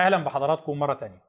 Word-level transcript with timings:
أهلا 0.00 0.24
بحضراتكم 0.24 0.78
مرة 0.78 0.94
تانية. 0.94 1.22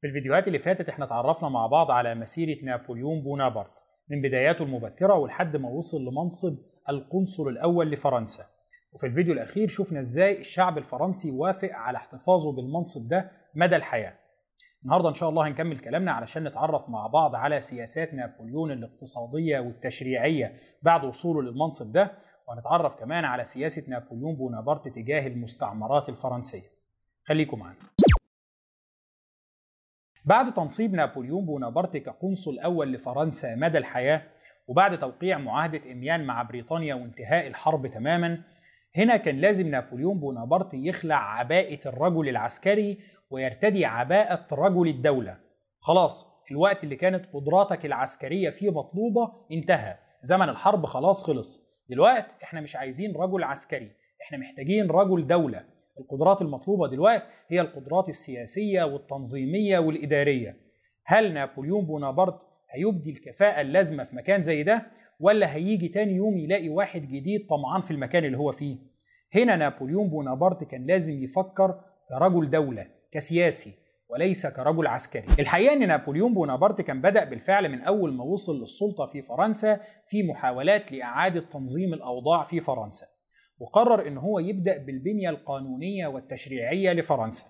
في 0.00 0.06
الفيديوهات 0.06 0.46
اللي 0.46 0.58
فاتت 0.58 0.88
إحنا 0.88 1.04
اتعرفنا 1.04 1.48
مع 1.48 1.66
بعض 1.66 1.90
على 1.90 2.14
مسيرة 2.14 2.64
نابليون 2.64 3.22
بونابرت 3.22 3.72
من 4.10 4.22
بداياته 4.22 4.62
المبكرة 4.62 5.14
ولحد 5.14 5.56
ما 5.56 5.68
وصل 5.68 6.04
لمنصب 6.04 6.58
القنصل 6.88 7.48
الأول 7.48 7.90
لفرنسا. 7.90 8.44
وفي 8.92 9.06
الفيديو 9.06 9.34
الأخير 9.34 9.68
شفنا 9.68 10.00
إزاي 10.00 10.40
الشعب 10.40 10.78
الفرنسي 10.78 11.30
وافق 11.30 11.70
على 11.72 11.98
احتفاظه 11.98 12.52
بالمنصب 12.52 13.08
ده 13.08 13.30
مدى 13.54 13.76
الحياة. 13.76 14.14
النهارده 14.84 15.08
إن 15.08 15.14
شاء 15.14 15.28
الله 15.28 15.48
هنكمل 15.48 15.78
كلامنا 15.78 16.12
علشان 16.12 16.44
نتعرف 16.44 16.90
مع 16.90 17.06
بعض 17.06 17.34
على 17.34 17.60
سياسات 17.60 18.14
نابليون 18.14 18.70
الاقتصادية 18.70 19.60
والتشريعية 19.60 20.56
بعد 20.82 21.04
وصوله 21.04 21.42
للمنصب 21.42 21.92
ده 21.92 22.12
وهنتعرف 22.48 22.94
كمان 22.94 23.24
على 23.24 23.44
سياسة 23.44 23.90
نابليون 23.90 24.36
بونابرت 24.36 24.88
تجاه 24.88 25.26
المستعمرات 25.26 26.08
الفرنسية. 26.08 26.72
خليكم 27.24 27.58
معانا. 27.58 27.76
بعد 30.24 30.54
تنصيب 30.54 30.94
نابليون 30.94 31.46
بونابرت 31.46 31.96
كقنصل 31.96 32.58
أول 32.58 32.92
لفرنسا 32.92 33.54
مدى 33.54 33.78
الحياة 33.78 34.22
وبعد 34.68 34.98
توقيع 34.98 35.38
معاهدة 35.38 35.92
إميان 35.92 36.24
مع 36.24 36.42
بريطانيا 36.42 36.94
وانتهاء 36.94 37.46
الحرب 37.46 37.86
تماما 37.86 38.42
هنا 38.96 39.16
كان 39.16 39.36
لازم 39.38 39.68
نابليون 39.68 40.20
بونابرت 40.20 40.74
يخلع 40.74 41.38
عباءة 41.38 41.78
الرجل 41.86 42.28
العسكري 42.28 42.98
ويرتدي 43.30 43.84
عباءة 43.84 44.46
رجل 44.52 44.88
الدولة. 44.88 45.38
خلاص 45.80 46.26
الوقت 46.50 46.84
اللي 46.84 46.96
كانت 46.96 47.26
قدراتك 47.32 47.86
العسكرية 47.86 48.50
فيه 48.50 48.70
مطلوبة 48.70 49.32
انتهى. 49.52 49.98
زمن 50.22 50.48
الحرب 50.48 50.86
خلاص 50.86 51.24
خلص. 51.24 51.62
دلوقت 51.90 52.36
إحنا 52.42 52.60
مش 52.60 52.76
عايزين 52.76 53.16
رجل 53.16 53.44
عسكري 53.44 53.90
إحنا 54.22 54.38
محتاجين 54.38 54.90
رجل 54.90 55.26
دولة. 55.26 55.64
القدرات 56.02 56.42
المطلوبة 56.42 56.88
دلوقتي 56.88 57.24
هي 57.48 57.60
القدرات 57.60 58.08
السياسية 58.08 58.82
والتنظيمية 58.82 59.78
والإدارية. 59.78 60.56
هل 61.06 61.32
نابليون 61.32 61.86
بونابرت 61.86 62.46
هيبدي 62.70 63.10
الكفاءة 63.10 63.60
اللازمة 63.60 64.04
في 64.04 64.16
مكان 64.16 64.42
زي 64.42 64.62
ده 64.62 64.86
ولا 65.20 65.54
هيجي 65.54 65.88
تاني 65.88 66.12
يوم 66.14 66.36
يلاقي 66.38 66.68
واحد 66.68 67.02
جديد 67.02 67.46
طمعان 67.46 67.80
في 67.80 67.90
المكان 67.90 68.24
اللي 68.24 68.38
هو 68.38 68.52
فيه؟ 68.52 68.76
هنا 69.34 69.56
نابليون 69.56 70.08
بونابرت 70.08 70.64
كان 70.64 70.86
لازم 70.86 71.22
يفكر 71.22 71.80
كرجل 72.08 72.50
دولة 72.50 72.86
كسياسي 73.12 73.74
وليس 74.10 74.46
كرجل 74.46 74.86
عسكري. 74.86 75.26
الحقيقة 75.38 75.72
أن 75.72 75.88
نابليون 75.88 76.34
بونابرت 76.34 76.80
كان 76.80 77.00
بدأ 77.00 77.24
بالفعل 77.24 77.68
من 77.68 77.80
أول 77.80 78.12
ما 78.12 78.24
وصل 78.24 78.60
للسلطة 78.60 79.06
في 79.06 79.22
فرنسا 79.22 79.80
في 80.06 80.22
محاولات 80.22 80.92
لإعادة 80.92 81.40
تنظيم 81.40 81.94
الأوضاع 81.94 82.42
في 82.42 82.60
فرنسا. 82.60 83.06
وقرر 83.62 84.06
إن 84.06 84.18
هو 84.18 84.38
يبدأ 84.38 84.78
بالبنية 84.78 85.30
القانونية 85.30 86.06
والتشريعية 86.06 86.92
لفرنسا. 86.92 87.46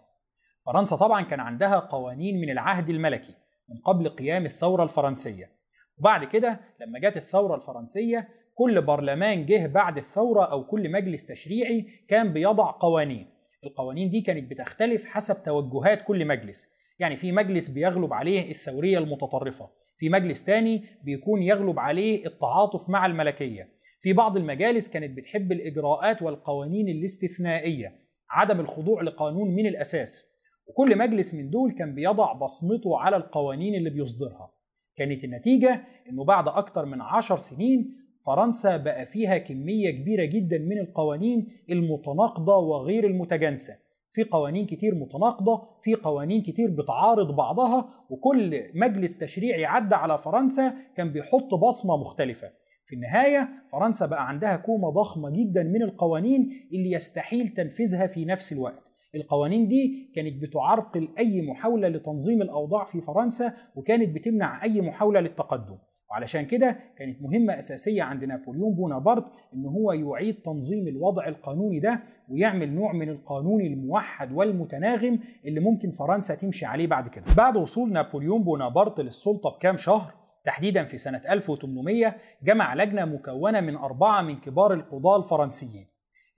فرنسا 0.66 0.96
طبعا 0.96 1.22
كان 1.22 1.40
عندها 1.40 1.78
قوانين 1.78 2.40
من 2.40 2.50
العهد 2.50 2.90
الملكي 2.90 3.34
من 3.68 3.76
قبل 3.84 4.08
قيام 4.08 4.44
الثورة 4.44 4.84
الفرنسية. 4.84 5.50
وبعد 5.98 6.24
كده 6.24 6.60
لما 6.80 6.98
جت 6.98 7.16
الثورة 7.16 7.54
الفرنسية 7.54 8.28
كل 8.54 8.82
برلمان 8.82 9.46
جه 9.46 9.66
بعد 9.66 9.96
الثورة 9.96 10.44
أو 10.44 10.64
كل 10.66 10.92
مجلس 10.92 11.26
تشريعي 11.26 11.86
كان 12.08 12.32
بيضع 12.32 12.70
قوانين. 12.70 13.26
القوانين 13.64 14.10
دي 14.10 14.20
كانت 14.20 14.50
بتختلف 14.50 15.06
حسب 15.06 15.42
توجهات 15.42 16.02
كل 16.02 16.26
مجلس. 16.26 16.72
يعني 16.98 17.16
في 17.16 17.32
مجلس 17.32 17.68
بيغلب 17.68 18.12
عليه 18.12 18.50
الثورية 18.50 18.98
المتطرفة، 18.98 19.70
في 19.98 20.08
مجلس 20.08 20.44
تاني 20.44 20.84
بيكون 21.04 21.42
يغلب 21.42 21.78
عليه 21.78 22.26
التعاطف 22.26 22.90
مع 22.90 23.06
الملكية، 23.06 23.68
في 24.02 24.12
بعض 24.12 24.36
المجالس 24.36 24.88
كانت 24.88 25.16
بتحب 25.16 25.52
الإجراءات 25.52 26.22
والقوانين 26.22 26.88
الاستثنائية 26.88 27.94
عدم 28.30 28.60
الخضوع 28.60 29.02
لقانون 29.02 29.54
من 29.54 29.66
الأساس. 29.66 30.24
وكل 30.66 30.98
مجلس 30.98 31.34
من 31.34 31.50
دول 31.50 31.72
كان 31.72 31.94
بيضع 31.94 32.32
بصمته 32.32 32.98
على 32.98 33.16
القوانين 33.16 33.74
اللي 33.74 33.90
بيصدرها. 33.90 34.52
كانت 34.96 35.24
النتيجة 35.24 35.84
أنه 36.10 36.24
بعد 36.24 36.48
أكتر 36.48 36.84
من 36.84 37.00
عشر 37.00 37.36
سنين 37.36 37.96
فرنسا 38.26 38.76
بقى 38.76 39.06
فيها 39.06 39.38
كمية 39.38 39.90
كبيرة 39.90 40.24
جدا 40.24 40.58
من 40.58 40.78
القوانين 40.78 41.48
المتناقضة 41.70 42.56
وغير 42.56 43.06
المتجانسة. 43.06 43.74
في 44.12 44.24
قوانين 44.24 44.66
كتير 44.66 44.94
متناقضة 44.94 45.68
في 45.80 45.94
قوانين 45.94 46.42
كتير 46.42 46.70
بتعارض 46.70 47.36
بعضها 47.36 47.88
وكل 48.10 48.62
مجلس 48.74 49.18
تشريعي 49.18 49.64
عدى 49.64 49.94
على 49.94 50.18
فرنسا 50.18 50.74
كان 50.96 51.12
بيحط 51.12 51.54
بصمة 51.54 51.96
مختلفة. 51.96 52.61
في 52.84 52.94
النهاية 52.94 53.48
فرنسا 53.72 54.06
بقى 54.06 54.28
عندها 54.28 54.56
كومة 54.56 54.90
ضخمة 54.90 55.30
جدا 55.30 55.62
من 55.62 55.82
القوانين 55.82 56.50
اللي 56.72 56.92
يستحيل 56.92 57.48
تنفيذها 57.48 58.06
في 58.06 58.24
نفس 58.24 58.52
الوقت. 58.52 58.92
القوانين 59.14 59.68
دي 59.68 60.10
كانت 60.14 60.42
بتعرقل 60.42 61.08
أي 61.18 61.42
محاولة 61.42 61.88
لتنظيم 61.88 62.42
الأوضاع 62.42 62.84
في 62.84 63.00
فرنسا 63.00 63.52
وكانت 63.76 64.14
بتمنع 64.14 64.62
أي 64.64 64.80
محاولة 64.80 65.20
للتقدم. 65.20 65.78
وعلشان 66.10 66.42
كده 66.46 66.78
كانت 66.98 67.22
مهمة 67.22 67.58
أساسية 67.58 68.02
عند 68.02 68.24
نابليون 68.24 68.74
بونابرت 68.74 69.24
إن 69.54 69.66
هو 69.66 69.92
يعيد 69.92 70.34
تنظيم 70.34 70.88
الوضع 70.88 71.28
القانوني 71.28 71.80
ده 71.80 72.02
ويعمل 72.28 72.72
نوع 72.74 72.92
من 72.92 73.08
القانون 73.08 73.60
الموحد 73.60 74.32
والمتناغم 74.32 75.18
اللي 75.44 75.60
ممكن 75.60 75.90
فرنسا 75.90 76.34
تمشي 76.34 76.66
عليه 76.66 76.86
بعد 76.86 77.08
كده. 77.08 77.24
بعد 77.36 77.56
وصول 77.56 77.92
نابليون 77.92 78.42
بونابرت 78.44 79.00
للسلطة 79.00 79.50
بكام 79.50 79.76
شهر 79.76 80.21
تحديدا 80.44 80.84
في 80.84 80.98
سنة 80.98 81.20
1800 81.30 82.16
جمع 82.42 82.74
لجنة 82.74 83.04
مكونة 83.04 83.60
من 83.60 83.76
أربعة 83.76 84.22
من 84.22 84.40
كبار 84.40 84.74
القضاة 84.74 85.16
الفرنسيين. 85.16 85.86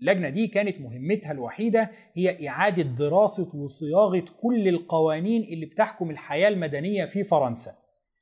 اللجنة 0.01 0.29
دي 0.29 0.47
كانت 0.47 0.81
مهمتها 0.81 1.33
الوحيدة 1.33 1.91
هي 2.15 2.49
إعادة 2.49 2.83
دراسة 2.83 3.57
وصياغة 3.57 4.25
كل 4.43 4.69
القوانين 4.69 5.43
اللي 5.43 5.67
بتحكم 5.67 6.11
الحياة 6.11 6.49
المدنية 6.49 7.05
في 7.05 7.25
فرنسا. 7.25 7.73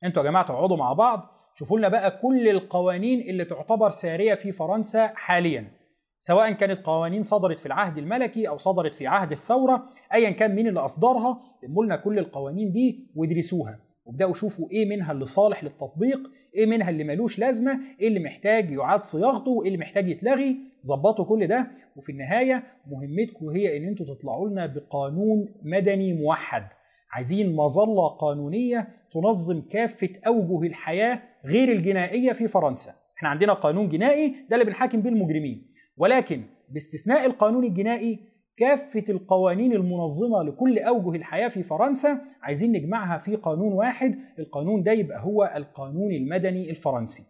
أنتوا 0.03 0.23
يا 0.23 0.29
جماعة 0.29 0.45
تقعدوا 0.45 0.77
مع 0.77 0.93
بعض 0.93 1.29
شوفوا 1.55 1.77
لنا 1.79 1.87
بقى 1.87 2.19
كل 2.21 2.49
القوانين 2.49 3.19
اللي 3.19 3.45
تعتبر 3.45 3.89
سارية 3.89 4.33
في 4.33 4.51
فرنسا 4.51 5.07
حاليا. 5.15 5.71
سواء 6.19 6.51
كانت 6.51 6.79
قوانين 6.85 7.23
صدرت 7.23 7.59
في 7.59 7.65
العهد 7.65 7.97
الملكي 7.97 8.47
أو 8.47 8.57
صدرت 8.57 8.95
في 8.95 9.07
عهد 9.07 9.31
الثورة 9.31 9.89
ايا 10.13 10.29
كان 10.29 10.55
مين 10.55 10.67
اللي 10.67 10.79
أصدرها 10.79 11.41
لموا 11.63 11.85
لنا 11.85 11.95
كل 11.95 12.19
القوانين 12.19 12.71
دي 12.71 13.11
وادرسوها. 13.15 13.79
وابدأوا 14.05 14.33
شوفوا 14.33 14.71
إيه 14.71 14.85
منها 14.85 15.11
اللي 15.11 15.25
صالح 15.25 15.63
للتطبيق 15.63 16.19
إيه 16.55 16.65
منها 16.65 16.89
اللي 16.89 17.03
ملوش 17.03 17.39
لازمة 17.39 17.79
إيه 17.99 18.07
اللي 18.07 18.19
محتاج 18.19 18.71
يعاد 18.71 19.03
صياغته 19.03 19.51
وايه 19.51 19.67
اللي 19.67 19.77
محتاج 19.79 20.07
يتلغي. 20.07 20.57
ظبطوا 20.85 21.25
كل 21.25 21.47
ده. 21.47 21.67
وفي 21.95 22.11
النهاية 22.11 22.63
مهمتكم 22.87 23.49
هي 23.49 23.77
إن 23.77 23.83
أنتوا 23.87 24.05
تطلعوا 24.15 24.49
لنا 24.49 24.65
بقانون 24.65 25.53
مدني 25.63 26.13
موحد. 26.13 26.67
عايزين 27.11 27.55
مظلة 27.55 28.07
قانونية 28.07 28.87
تنظم 29.13 29.61
كافة 29.61 30.09
أوجه 30.27 30.67
الحياة 30.67 31.21
غير 31.45 31.71
الجنائية 31.71 32.31
في 32.31 32.47
فرنسا. 32.47 32.93
إحنا 33.17 33.29
عندنا 33.29 33.53
قانون 33.53 33.89
جنائي 33.89 34.35
ده 34.49 34.55
اللي 34.55 34.65
بنحاكم 34.65 35.01
بيه 35.01 35.09
المجرمين. 35.09 35.67
ولكن 35.97 36.43
باستثناء 36.69 37.25
القانون 37.25 37.63
الجنائي 37.63 38.19
كافة 38.57 39.03
القوانين 39.09 39.73
المنظمة 39.73 40.43
لكل 40.43 40.79
أوجه 40.79 41.17
الحياة 41.17 41.47
في 41.47 41.63
فرنسا 41.63 42.21
عايزين 42.41 42.71
نجمعها 42.71 43.17
في 43.17 43.35
قانون 43.35 43.73
واحد 43.73 44.15
القانون 44.39 44.83
ده 44.83 44.91
يبقى 44.91 45.23
هو 45.23 45.53
القانون 45.55 46.11
المدني 46.11 46.69
الفرنسي. 46.69 47.23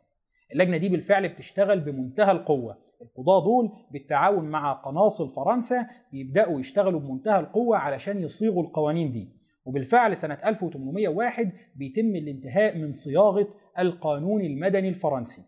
اللجنة 0.54 0.78
دي 0.78 0.90
بالفعل 0.90 1.30
بتشتغل 1.30 1.80
بمنتهى 1.80 2.32
القوة. 2.32 2.78
القضاة 3.02 3.44
دول 3.44 3.70
بالتعاون 3.92 4.46
مع 4.46 4.74
قناصل 4.74 5.30
فرنسا 5.30 5.88
بيبدأوا 6.12 6.60
يشتغلوا 6.60 7.00
بمنتهى 7.00 7.40
القوة 7.40 7.78
علشان 7.78 8.24
يصيغوا 8.24 8.64
القوانين 8.64 9.12
دي. 9.12 9.30
وبالفعل 9.66 10.18
سنة 10.18 10.38
1801 10.46 11.52
بيتم 11.76 12.16
الانتهاء 12.16 12.78
من 12.78 12.92
صياغة 12.92 13.50
القانون 13.80 14.42
المدني 14.42 14.90
الفرنسي. 14.90 15.42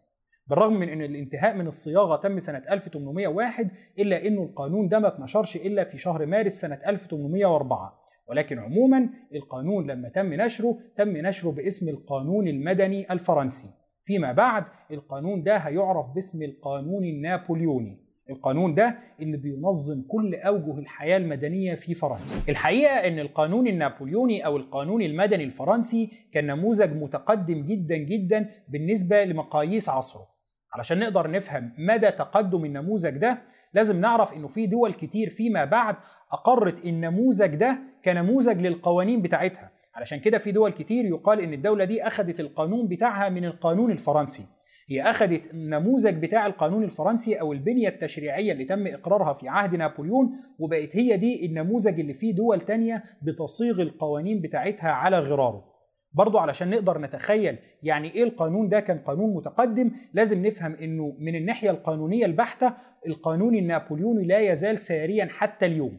بالرغم 0.48 0.74
من 0.74 0.90
إن 0.90 1.02
الانتهاء 1.02 1.56
من 1.56 1.68
الصياغة 1.68 2.16
تم 2.16 2.40
سنة 2.40 2.62
1801 2.72 3.72
إلا 4.00 4.28
انه 4.28 4.44
القانون 4.44 4.88
ده 4.88 5.00
ما 5.00 5.08
اتنشرش 5.08 5.56
إلا 5.56 5.84
في 5.84 5.98
شهر 5.98 6.26
مارس 6.26 6.54
سنة 6.54 6.80
1804 6.88 8.06
ولكن 8.30 8.60
عموما 8.60 9.10
القانون 9.36 9.92
لما 9.92 10.10
تم 10.10 10.34
نشره 10.34 10.78
تم 10.96 11.18
نشره 11.18 11.50
باسم 11.52 11.90
القانون 11.90 12.48
المدني 12.48 13.12
الفرنسي 13.14 13.68
فيما 14.04 14.32
بعد 14.32 14.64
القانون 14.92 15.44
ده 15.44 15.58
هيعرف 15.58 16.06
باسم 16.16 16.44
القانون 16.44 17.06
النابليوني 17.06 18.06
القانون 18.30 18.74
ده 18.76 18.98
اللي 19.20 19.38
بينظم 19.38 20.02
كل 20.08 20.36
أوجه 20.36 20.80
الحياة 20.80 21.18
المدنية 21.18 21.76
في 21.76 21.94
فرنسا. 21.94 22.38
الحقيقة 22.50 22.92
إن 23.08 23.20
القانون 23.20 23.68
النابليوني 23.68 24.46
أو 24.46 24.58
القانون 24.58 25.02
المدني 25.02 25.44
الفرنسي 25.44 26.12
كان 26.32 26.46
نموذج 26.48 26.94
متقدم 26.96 27.66
جدا 27.66 27.98
جدا 27.98 28.50
بالنسبة 28.70 29.24
لمقاييس 29.24 29.90
عصره. 29.90 30.35
علشان 30.76 31.00
نقدر 31.00 31.32
نفهم 31.32 31.72
مدى 31.78 32.12
تقدم 32.12 32.66
النموذج 32.66 33.18
ده 33.18 33.42
لازم 33.74 34.02
نعرف 34.02 34.34
إنه 34.34 34.48
في 34.48 34.66
دول 34.66 34.94
كتير 34.94 35.30
فيما 35.30 35.66
بعد 35.66 35.96
أقرت 36.32 36.86
النموذج 36.86 37.56
ده 37.56 37.80
كنموذج 38.06 38.62
للقوانين 38.62 39.22
بتاعتها. 39.22 39.72
علشان 39.96 40.20
كده 40.20 40.38
في 40.38 40.52
دول 40.52 40.72
كتير 40.74 41.06
يقال 41.06 41.40
إن 41.42 41.54
الدولة 41.54 41.86
دي 41.86 42.08
أخذت 42.08 42.40
القانون 42.40 42.88
بتاعها 42.88 43.30
من 43.30 43.46
القانون 43.46 43.92
الفرنسي. 43.92 44.46
هي 44.90 45.02
أخذت 45.02 45.54
النموذج 45.54 46.14
بتاع 46.14 46.46
القانون 46.46 46.84
الفرنسي 46.84 47.36
أو 47.36 47.54
البنية 47.54 47.88
التشريعية 47.88 48.52
اللي 48.52 48.66
تم 48.66 48.88
إقرارها 48.88 49.34
في 49.34 49.48
عهد 49.50 49.76
نابليون 49.76 50.32
وبقت 50.60 50.96
هي 50.96 51.18
دي 51.18 51.46
النموذج 51.46 52.00
اللي 52.00 52.14
فيه 52.14 52.36
دول 52.36 52.62
تانية 52.62 53.04
بتصيغ 53.22 53.82
القوانين 53.82 54.42
بتاعتها 54.42 54.90
على 54.92 55.20
غراره. 55.20 55.75
برضو 56.16 56.38
علشان 56.38 56.70
نقدر 56.70 56.98
نتخيل 57.02 57.58
يعني 57.84 58.12
إيه 58.16 58.24
القانون 58.24 58.70
ده 58.70 58.80
كان 58.80 58.98
قانون 58.98 59.34
متقدم 59.36 59.92
لازم 60.14 60.46
نفهم 60.46 60.76
إنه 60.76 61.16
من 61.20 61.36
الناحية 61.36 61.70
القانونية 61.70 62.26
البحتة 62.26 62.74
القانون 63.08 63.56
النابليوني 63.56 64.28
لا 64.28 64.40
يزال 64.40 64.78
ساريا 64.78 65.26
حتى 65.32 65.66
اليوم. 65.66 65.98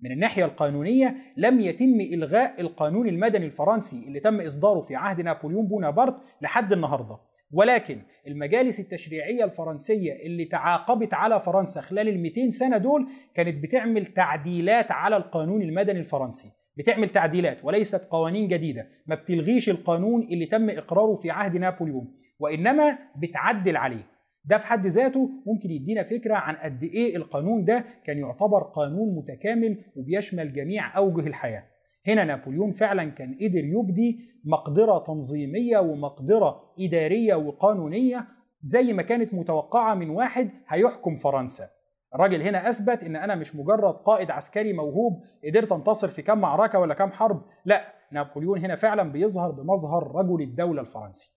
من 0.00 0.12
الناحية 0.12 0.44
القانونية 0.44 1.16
لم 1.36 1.60
يتم 1.60 2.00
إلغاء 2.00 2.60
القانون 2.60 3.08
المدني 3.08 3.46
الفرنسي 3.46 4.04
اللي 4.08 4.20
تم 4.20 4.40
إصداره 4.40 4.80
في 4.80 4.94
عهد 4.96 5.20
نابليون 5.20 5.66
بونابرت 5.68 6.22
لحد 6.42 6.72
النهارده. 6.72 7.16
ولكن 7.52 7.98
المجالس 8.26 8.80
التشريعية 8.80 9.44
الفرنسية 9.44 10.12
اللي 10.26 10.44
تعاقبت 10.44 11.14
على 11.14 11.40
فرنسا 11.40 11.80
خلال 11.80 12.08
ال 12.08 12.18
200 12.22 12.50
سنة 12.50 12.76
دول 12.76 13.08
كانت 13.34 13.62
بتعمل 13.62 14.06
تعديلات 14.06 14.92
على 14.92 15.16
القانون 15.16 15.62
المدني 15.62 15.98
الفرنسي. 15.98 16.61
بتعمل 16.76 17.08
تعديلات 17.08 17.64
وليست 17.64 18.04
قوانين 18.04 18.48
جديدة 18.48 18.88
ما 19.06 19.14
بتلغيش 19.14 19.68
القانون 19.68 20.22
اللي 20.22 20.46
تم 20.46 20.70
إقراره 20.70 21.14
في 21.14 21.30
عهد 21.30 21.56
نابليون 21.56 22.14
وإنما 22.38 22.98
بتعدل 23.16 23.76
عليه. 23.76 24.06
ده 24.44 24.58
في 24.58 24.66
حد 24.66 24.86
ذاته 24.86 25.30
ممكن 25.46 25.70
يدينا 25.70 26.02
فكرة 26.02 26.34
عن 26.34 26.54
قد 26.56 26.82
إيه 26.82 27.16
القانون 27.16 27.64
ده 27.64 27.84
كان 28.04 28.18
يعتبر 28.18 28.62
قانون 28.62 29.16
متكامل 29.16 29.84
وبيشمل 29.96 30.52
جميع 30.52 30.96
أوجه 30.96 31.26
الحياة. 31.26 31.64
هنا 32.06 32.24
نابليون 32.24 32.72
فعلا 32.72 33.04
كان 33.04 33.34
قدر 33.34 33.64
يبدي 33.64 34.20
مقدرة 34.44 34.98
تنظيمية 34.98 35.78
ومقدرة 35.78 36.72
إدارية 36.80 37.34
وقانونية 37.34 38.26
زي 38.62 38.92
ما 38.92 39.02
كانت 39.02 39.34
متوقعة 39.34 39.94
من 39.94 40.10
واحد 40.10 40.50
هيحكم 40.68 41.14
فرنسا. 41.16 41.64
الراجل 42.14 42.42
هنا 42.42 42.68
اثبت 42.68 43.02
ان 43.02 43.16
أنا 43.16 43.34
مش 43.34 43.56
مجرد 43.56 43.94
قائد 43.94 44.30
عسكري 44.30 44.72
موهوب 44.72 45.24
قدرت 45.44 45.72
انتصر 45.72 46.08
في 46.08 46.22
كام 46.22 46.40
معركة 46.40 46.78
ولا 46.78 46.94
كام 46.94 47.12
حرب. 47.12 47.44
لا 47.64 47.94
نابليون 48.12 48.58
هنا 48.58 48.76
فعلا 48.76 49.12
بيظهر 49.12 49.50
بمظهر 49.50 50.12
رجل 50.14 50.42
الدولة 50.42 50.80
الفرنسي. 50.80 51.34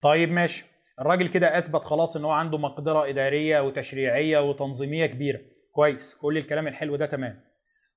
طيب 0.00 0.30
ماشي. 0.32 0.66
الراجل 1.00 1.28
كده 1.28 1.58
اثبت 1.58 1.84
خلاص 1.84 2.16
إن 2.16 2.24
هو 2.24 2.30
عنده 2.30 2.58
مقدرة 2.58 3.08
إدارية 3.08 3.60
وتشريعية 3.60 4.48
وتنظيمية 4.48 5.06
كبيرة. 5.06 5.40
كويس 5.72 6.14
كل 6.14 6.38
الكلام 6.38 6.66
الحلو 6.66 6.96
ده 6.96 7.06
تمام. 7.06 7.40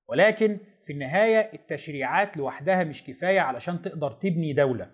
ولكن 0.08 0.58
في 0.82 0.92
النهاية 0.92 1.50
التشريعات 1.54 2.36
لوحدها 2.36 2.84
مش 2.84 3.04
كفاية 3.04 3.40
علشان 3.40 3.82
تقدر 3.82 4.12
تبني 4.12 4.52
دولة. 4.52 4.90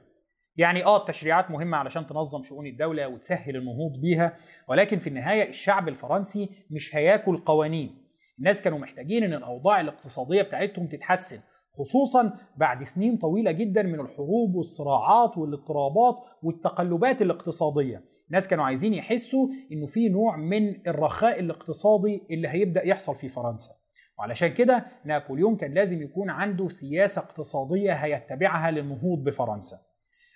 يعني 0.56 0.84
آه 0.84 0.96
التشريعات 0.96 1.50
مهمة 1.50 1.76
علشان 1.76 2.06
تنظم 2.06 2.42
شؤون 2.42 2.66
الدولة 2.66 3.08
وتسهل 3.08 3.56
النهوض 3.56 4.00
بيها 4.00 4.36
ولكن 4.68 4.98
في 4.98 5.06
النهاية 5.06 5.48
الشعب 5.48 5.88
الفرنسي 5.88 6.50
مش 6.70 6.96
هياكل 6.96 7.36
قوانين. 7.38 8.04
الناس 8.38 8.62
كانوا 8.62 8.78
محتاجين 8.78 9.24
إن 9.24 9.34
الأوضاع 9.34 9.80
الاقتصادية 9.80 10.42
بتاعتهم 10.42 10.86
تتحسن 10.86 11.40
خصوصا 11.78 12.32
بعد 12.56 12.82
سنين 12.82 13.16
طويلة 13.16 13.50
جدا 13.50 13.82
من 13.82 14.00
الحروب 14.00 14.54
والصراعات 14.54 15.38
والاضطرابات 15.38 16.16
والتقلبات 16.42 17.22
الاقتصادية. 17.22 18.04
الناس 18.26 18.48
كانوا 18.48 18.64
عايزين 18.64 18.94
يحسوا 18.94 19.48
إنه 19.72 19.86
في 19.86 20.08
نوع 20.08 20.36
من 20.36 20.88
الرخاء 20.88 21.40
الاقتصادي 21.40 22.22
اللي 22.30 22.48
هيبدأ 22.48 22.86
يحصل 22.86 23.14
في 23.14 23.28
فرنسا. 23.28 23.70
وعلشان 24.18 24.48
كده 24.48 24.86
نابليون 25.04 25.56
كان 25.56 25.74
لازم 25.74 26.02
يكون 26.02 26.30
عنده 26.30 26.68
سياسة 26.68 27.22
اقتصادية 27.22 27.92
هيتبعها 27.92 28.70
للنهوض 28.70 29.24
بفرنسا. 29.24 29.76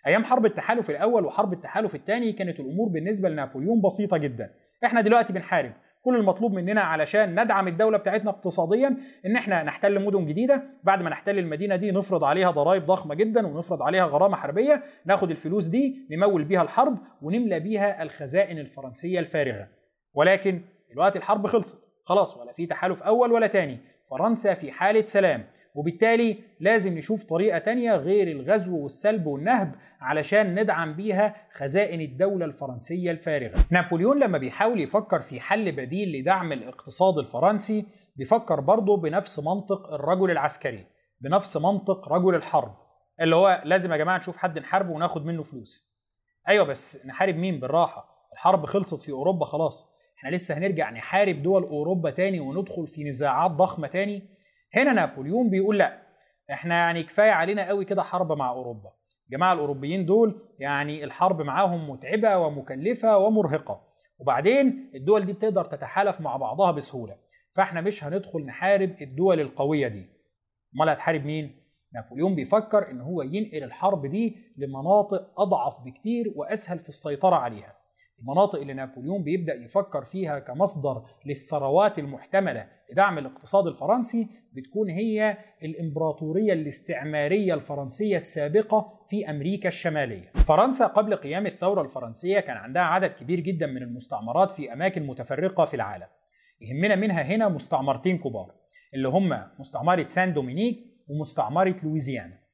أيام 0.08 0.24
حرب 0.24 0.46
التحالف 0.46 0.90
الأول 0.90 1.24
وحرب 1.24 1.52
التحالف 1.52 1.94
الثاني 1.94 2.32
كانت 2.32 2.60
الأمور 2.60 2.88
بالنسبة 2.88 3.28
لنابليون 3.28 3.80
بسيطة 3.80 4.16
جدا. 4.16 4.50
إحنا 4.84 5.00
دلوقتي 5.00 5.32
بنحارب. 5.32 5.72
كل 6.04 6.16
المطلوب 6.16 6.52
مننا 6.52 6.80
علشان 6.80 7.42
ندعم 7.42 7.68
الدولة 7.68 7.98
بتاعتنا 7.98 8.30
اقتصاديا 8.30 8.96
إن 9.26 9.36
إحنا 9.36 9.62
نحتل 9.62 10.04
مدن 10.04 10.26
جديدة. 10.26 10.62
بعد 10.84 11.02
ما 11.02 11.10
نحتل 11.10 11.38
المدينة 11.38 11.76
دي 11.76 11.90
نفرض 11.90 12.24
عليها 12.24 12.50
ضرائب 12.50 12.86
ضخمة 12.86 13.14
جدا 13.14 13.46
ونفرض 13.46 13.82
عليها 13.82 14.04
غرامة 14.04 14.36
حربية. 14.36 14.82
ناخد 15.04 15.30
الفلوس 15.30 15.66
دي 15.66 16.06
نمول 16.10 16.44
بيها 16.44 16.62
الحرب 16.62 16.98
ونملى 17.22 17.60
بيها 17.60 18.02
الخزائن 18.02 18.58
الفرنسية 18.58 19.20
الفارغة. 19.20 19.68
ولكن 20.14 20.60
دلوقتي 20.92 21.18
الحرب 21.18 21.46
خلصت. 21.46 21.84
خلاص 22.04 22.36
ولا 22.36 22.52
في 22.52 22.66
تحالف 22.66 23.02
أول 23.02 23.32
ولا 23.32 23.46
تاني. 23.46 23.78
فرنسا 24.10 24.54
في 24.54 24.72
حالة 24.72 25.04
سلام. 25.04 25.44
وبالتالي 25.78 26.38
لازم 26.60 26.98
نشوف 26.98 27.22
طريقة 27.24 27.58
تانية 27.58 27.96
غير 27.96 28.28
الغزو 28.28 28.76
والسلب 28.78 29.26
والنهب 29.26 29.74
علشان 30.00 30.60
ندعم 30.60 30.96
بيها 30.96 31.36
خزائن 31.52 32.00
الدولة 32.00 32.44
الفرنسية 32.46 33.10
الفارغة. 33.10 33.64
نابليون 33.70 34.18
لما 34.20 34.38
بيحاول 34.38 34.80
يفكر 34.80 35.20
في 35.20 35.40
حل 35.40 35.72
بديل 35.72 36.20
لدعم 36.20 36.52
الاقتصاد 36.52 37.18
الفرنسي 37.18 37.86
بيفكر 38.16 38.60
برضه 38.60 38.96
بنفس 38.96 39.38
منطق 39.38 39.92
الرجل 39.92 40.30
العسكري 40.30 40.86
بنفس 41.20 41.56
منطق 41.56 42.08
رجل 42.08 42.34
الحرب 42.34 42.74
اللي 43.20 43.36
هو 43.36 43.62
لازم 43.64 43.92
يا 43.92 43.96
جماعة 43.96 44.16
نشوف 44.18 44.36
حد 44.36 44.58
نحاربه 44.58 44.90
وناخد 44.90 45.26
منه 45.26 45.42
فلوس. 45.42 45.94
أيوة 46.48 46.64
بس 46.64 47.06
نحارب 47.06 47.36
مين 47.36 47.60
بالراحة؟ 47.60 48.28
الحرب 48.32 48.66
خلصت 48.66 49.00
في 49.00 49.12
أوروبا 49.12 49.44
خلاص. 49.44 49.86
إحنا 50.18 50.36
لسه 50.36 50.58
هنرجع 50.58 50.90
نحارب 50.90 51.42
دول 51.42 51.62
أوروبا 51.62 52.10
تاني 52.10 52.40
وندخل 52.40 52.86
في 52.86 53.04
نزاعات 53.04 53.50
ضخمة 53.50 53.88
تاني؟ 53.88 54.37
هنا 54.74 54.92
نابليون 54.92 55.50
بيقول 55.50 55.78
لا 55.78 56.02
إحنا 56.50 56.74
يعني 56.74 57.02
كفاية 57.02 57.30
علينا 57.30 57.68
قوي 57.68 57.84
كده 57.84 58.02
حرب 58.02 58.32
مع 58.32 58.50
أوروبا. 58.50 58.92
الجماعه 59.26 59.52
الأوروبيين 59.52 60.06
دول 60.06 60.42
يعني 60.58 61.04
الحرب 61.04 61.42
معاهم 61.42 61.90
متعبة 61.90 62.38
ومكلفة 62.38 63.18
ومرهقة. 63.18 63.88
وبعدين 64.18 64.90
الدول 64.94 65.26
دي 65.26 65.32
بتقدر 65.32 65.64
تتحالف 65.64 66.20
مع 66.20 66.36
بعضها 66.36 66.70
بسهولة. 66.70 67.16
فإحنا 67.52 67.80
مش 67.80 68.04
هندخل 68.04 68.46
نحارب 68.46 68.94
الدول 69.02 69.40
القوية 69.40 69.88
دي. 69.88 70.06
أمال 70.76 70.88
هتحارب 70.88 71.24
مين؟ 71.24 71.64
نابليون 71.94 72.34
بيفكر 72.34 72.90
إن 72.90 73.00
هو 73.00 73.22
ينقل 73.22 73.64
الحرب 73.64 74.06
دي 74.06 74.36
لمناطق 74.56 75.40
أضعف 75.40 75.80
بكتير 75.80 76.32
وأسهل 76.36 76.78
في 76.78 76.88
السيطرة 76.88 77.36
عليها. 77.36 77.77
المناطق 78.20 78.60
اللي 78.60 78.72
نابليون 78.72 79.22
بيبدأ 79.22 79.54
يفكر 79.54 80.04
فيها 80.04 80.38
كمصدر 80.38 81.02
للثروات 81.26 81.98
المحتملة 81.98 82.68
لدعم 82.92 83.18
الاقتصاد 83.18 83.66
الفرنسي 83.66 84.28
بتكون 84.52 84.90
هي 84.90 85.38
الإمبراطورية 85.62 86.52
الاستعمارية 86.52 87.54
الفرنسية 87.54 88.16
السابقة 88.16 89.04
في 89.08 89.30
أمريكا 89.30 89.68
الشمالية. 89.68 90.32
فرنسا 90.34 90.86
قبل 90.86 91.14
قيام 91.14 91.46
الثورة 91.46 91.82
الفرنسية 91.82 92.40
كان 92.40 92.56
عندها 92.56 92.82
عدد 92.82 93.12
كبير 93.12 93.40
جدا 93.40 93.66
من 93.66 93.82
المستعمرات 93.82 94.50
في 94.50 94.72
أماكن 94.72 95.06
متفرقة 95.06 95.64
في 95.64 95.74
العالم. 95.74 96.06
يهمنا 96.60 96.96
منها 96.96 97.22
هنا 97.22 97.48
مستعمرتين 97.48 98.18
كبار 98.18 98.54
اللي 98.94 99.08
هم 99.08 99.42
مستعمرة 99.58 100.04
سان 100.04 100.32
دومينيك 100.32 100.78
ومستعمرة 101.08 101.76
لويزيانا. 101.82 102.47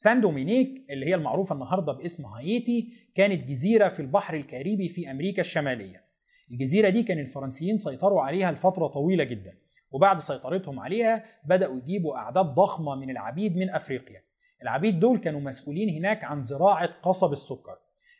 سان 0.00 0.20
دومينيك 0.20 0.84
اللي 0.90 1.06
هي 1.06 1.14
المعروفة 1.14 1.54
النهاردة 1.54 1.92
باسم 1.92 2.26
هايتي 2.26 2.92
كانت 3.14 3.44
جزيرة 3.44 3.88
في 3.88 4.00
البحر 4.00 4.36
الكاريبي 4.36 4.88
في 4.88 5.10
أمريكا 5.10 5.40
الشمالية. 5.40 6.04
الجزيرة 6.50 6.88
دي 6.88 7.02
كان 7.02 7.18
الفرنسيين 7.18 7.76
سيطروا 7.76 8.22
عليها 8.22 8.52
لفترة 8.52 8.86
طويلة 8.86 9.24
جدا 9.24 9.58
وبعد 9.90 10.18
سيطرتهم 10.18 10.80
عليها 10.80 11.24
بدأوا 11.44 11.76
يجيبوا 11.76 12.16
أعداد 12.16 12.46
ضخمة 12.46 12.94
من 12.94 13.10
العبيد 13.10 13.56
من 13.56 13.70
أفريقيا. 13.70 14.22
العبيد 14.62 15.00
دول 15.00 15.18
كانوا 15.18 15.40
مسؤولين 15.40 15.90
هناك 15.90 16.24
عن 16.24 16.42
زراعة 16.42 16.86
قصب 17.02 17.32
السكر. 17.32 17.78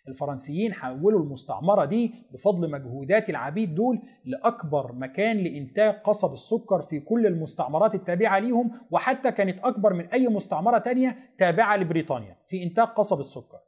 الفرنسيين 0.08 0.74
حولوا 0.74 1.20
المستعمرة 1.20 1.84
دي 1.84 2.14
بفضل 2.32 2.70
مجهودات 2.70 3.30
العبيد 3.30 3.74
دول 3.74 4.02
لأكبر 4.24 4.92
مكان 4.92 5.36
لإنتاج 5.36 5.94
قصب 5.94 6.32
السكر 6.32 6.80
في 6.82 7.00
كل 7.00 7.26
المستعمرات 7.26 7.94
التابعة 7.94 8.38
ليهم 8.38 8.70
وحتى 8.90 9.32
كانت 9.32 9.60
أكبر 9.60 9.92
من 9.92 10.04
أي 10.06 10.28
مستعمرة 10.28 10.78
تانية 10.78 11.18
تابعة 11.38 11.76
لبريطانيا 11.76 12.36
في 12.46 12.62
إنتاج 12.62 12.86
قصب 12.86 13.20
السكر. 13.20 13.58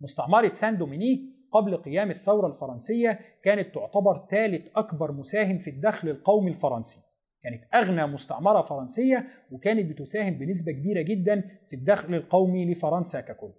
مستعمرة 0.00 0.52
سان 0.52 0.78
دومينيك 0.78 1.20
قبل 1.52 1.76
قيام 1.76 2.10
الثورة 2.10 2.46
الفرنسية 2.46 3.20
كانت 3.44 3.74
تعتبر 3.74 4.26
ثالث 4.30 4.68
أكبر 4.76 5.12
مساهم 5.12 5.58
في 5.58 5.70
الدخل 5.70 6.08
القومي 6.08 6.50
الفرنسي. 6.50 7.00
كانت 7.42 7.64
أغنى 7.74 8.06
مستعمرة 8.06 8.62
فرنسية 8.62 9.26
وكانت 9.50 9.90
بتساهم 9.90 10.34
بنسبة 10.38 10.72
كبيرة 10.72 11.02
جدا 11.02 11.44
في 11.68 11.76
الدخل 11.76 12.14
القومي 12.14 12.72
لفرنسا 12.72 13.20
ككل. 13.20 13.50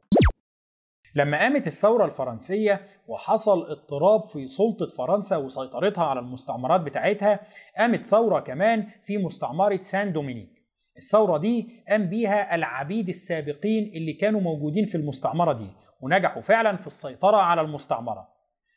لما 1.15 1.37
قامت 1.39 1.67
الثورة 1.67 2.05
الفرنسية 2.05 2.87
وحصل 3.07 3.71
اضطراب 3.71 4.23
في 4.29 4.47
سلطة 4.47 4.87
فرنسا 4.87 5.37
وسيطرتها 5.37 6.03
على 6.03 6.19
المستعمرات 6.19 6.81
بتاعتها 6.81 7.39
قامت 7.77 8.05
ثورة 8.05 8.39
كمان 8.39 8.87
في 9.03 9.17
مستعمرة 9.17 9.79
سان 9.79 10.13
دومينيك. 10.13 10.61
الثورة 10.97 11.37
دي 11.37 11.83
قام 11.89 12.09
بيها 12.09 12.55
العبيد 12.55 13.07
السابقين 13.09 13.91
اللي 13.95 14.13
كانوا 14.13 14.41
موجودين 14.41 14.85
في 14.85 14.95
المستعمرة 14.95 15.53
دي 15.53 15.67
ونجحوا 16.01 16.41
فعلا 16.41 16.77
في 16.77 16.87
السيطرة 16.87 17.37
على 17.37 17.61
المستعمرة. 17.61 18.27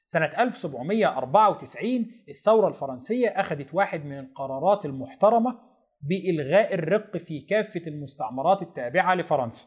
سنة 0.06 0.26
1794 0.26 2.06
الثورة 2.28 2.68
الفرنسية 2.68 3.28
أخذت 3.28 3.74
واحد 3.74 4.04
من 4.04 4.18
القرارات 4.18 4.84
المحترمة 4.84 5.58
بإلغاء 6.02 6.74
الرق 6.74 7.16
في 7.16 7.40
كافة 7.40 7.82
المستعمرات 7.86 8.62
التابعة 8.62 9.14
لفرنسا. 9.14 9.66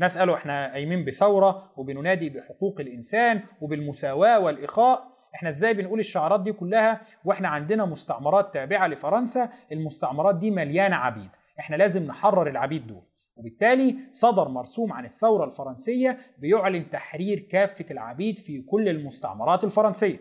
ناس 0.00 0.18
قالوا 0.18 0.34
إحنا 0.34 0.72
قايمين 0.72 1.04
بثورة 1.04 1.72
وبننادي 1.76 2.30
بحقوق 2.30 2.80
الإنسان 2.80 3.40
وبالمساواة 3.60 4.40
والإخاء. 4.40 5.10
إحنا 5.34 5.48
إزاي 5.48 5.74
بنقول 5.74 6.00
الشعارات 6.00 6.40
دي 6.40 6.52
كلها؟ 6.52 7.00
وإحنا 7.24 7.48
عندنا 7.48 7.84
مستعمرات 7.84 8.54
تابعة 8.54 8.86
لفرنسا 8.86 9.48
المستعمرات 9.72 10.36
دي 10.38 10.50
مليانة 10.50 10.96
عبيد. 10.96 11.28
إحنا 11.58 11.76
لازم 11.76 12.02
نحرر 12.02 12.48
العبيد 12.48 12.86
دول. 12.86 13.02
وبالتالي 13.36 13.96
صدر 14.12 14.48
مرسوم 14.48 14.92
عن 14.92 15.04
الثورة 15.04 15.44
الفرنسية 15.44 16.18
بيعلن 16.38 16.90
تحرير 16.90 17.38
كافة 17.38 17.84
العبيد 17.90 18.38
في 18.38 18.62
كل 18.62 18.88
المستعمرات 18.88 19.64
الفرنسية. 19.64 20.20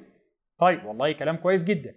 طيب 0.58 0.86
والله 0.86 1.12
كلام 1.12 1.36
كويس 1.36 1.64
جدا. 1.64 1.96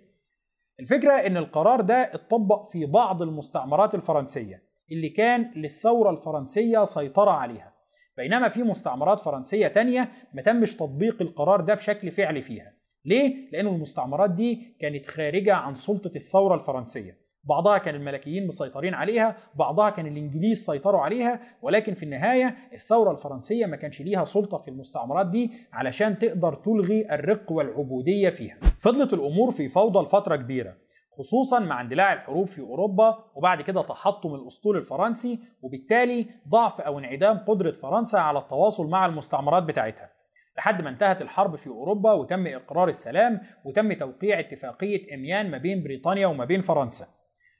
الفكرة 0.81 1.12
إن 1.12 1.37
القرار 1.37 1.81
ده 1.81 2.03
اتطبق 2.03 2.69
في 2.69 2.87
بعض 2.87 3.23
المستعمرات 3.23 3.95
الفرنسية. 3.95 4.72
اللي 4.93 5.09
كان 5.09 5.51
للثورة 5.57 6.11
الفرنسية 6.11 6.85
سيطرة 6.85 7.31
عليها. 7.31 7.73
بينما 8.17 8.49
في 8.49 8.62
مستعمرات 8.62 9.21
فرنسية 9.21 9.69
تانية 9.69 10.09
ما 10.35 10.43
تمش 10.43 10.75
تطبيق 10.75 11.23
القرار 11.23 11.61
ده 11.61 11.75
بشكل 11.75 12.11
فعلي 12.11 12.43
فيها. 12.43 12.73
ليه؟ 13.05 13.51
لأن 13.53 13.67
المستعمرات 13.67 14.31
دي 14.31 14.77
كانت 14.81 15.07
خارجة 15.07 15.55
عن 15.55 15.75
سلطة 15.75 16.11
الثورة 16.17 16.55
الفرنسية. 16.55 17.23
بعضها 17.45 17.79
كان 17.79 17.95
الملكيين 17.95 18.47
مسيطرين 18.47 18.95
عليها 18.95 19.37
بعضها 19.55 19.91
كان 19.91 20.07
الإنجليز 20.07 20.65
سيطروا 20.65 21.01
عليها 21.01 21.41
ولكن 21.62 21.95
في 21.95 22.03
النهاية 22.03 22.57
الثورة 22.73 23.12
الفرنسية 23.12 23.67
ما 23.67 23.77
كانش 23.77 24.03
ليها 24.03 24.25
سلطة 24.25 24.57
في 24.57 24.69
المستعمرات 24.69 25.27
دي 25.27 25.53
علشان 25.73 26.19
تقدر 26.19 26.55
تلغي 26.55 27.15
الرق 27.15 27.53
والعبودية 27.53 28.31
فيها. 28.31 28.57
فضلت 28.79 29.12
الأمور 29.12 29.51
في 29.51 29.69
فوضى 29.69 29.99
لفترة 30.03 30.37
كبيرة. 30.37 30.77
خصوصا 31.19 31.59
مع 31.59 31.81
اندلاع 31.81 32.12
الحروب 32.12 32.49
في 32.49 32.61
أوروبا 32.61 33.25
وبعد 33.35 33.62
كده 33.62 33.83
تحطم 33.83 34.35
الأسطول 34.35 34.76
الفرنسي 34.76 35.38
وبالتالي 35.62 36.26
ضعف 36.49 36.81
أو 36.81 36.99
انعدام 36.99 37.38
قدرة 37.38 37.73
فرنسا 37.73 38.16
على 38.16 38.38
التواصل 38.38 38.88
مع 38.90 39.07
المستعمرات 39.07 39.62
بتاعتها. 39.62 40.11
لحد 40.59 40.83
ما 40.83 40.90
انتهت 40.90 41.23
الحرب 41.23 41.57
في 41.57 41.66
أوروبا 41.66 42.12
وتم 42.12 42.47
إقرار 42.47 42.88
السلام 42.88 43.40
وتم 43.64 43.92
توقيع 43.92 44.40
اتفاقية 44.40 45.14
إميان 45.14 45.50
ما 45.50 45.59
بين 45.59 45.83
بريطانيا 45.83 46.26
وما 46.26 46.45
بين 46.45 46.61
فرنسا. 46.61 47.07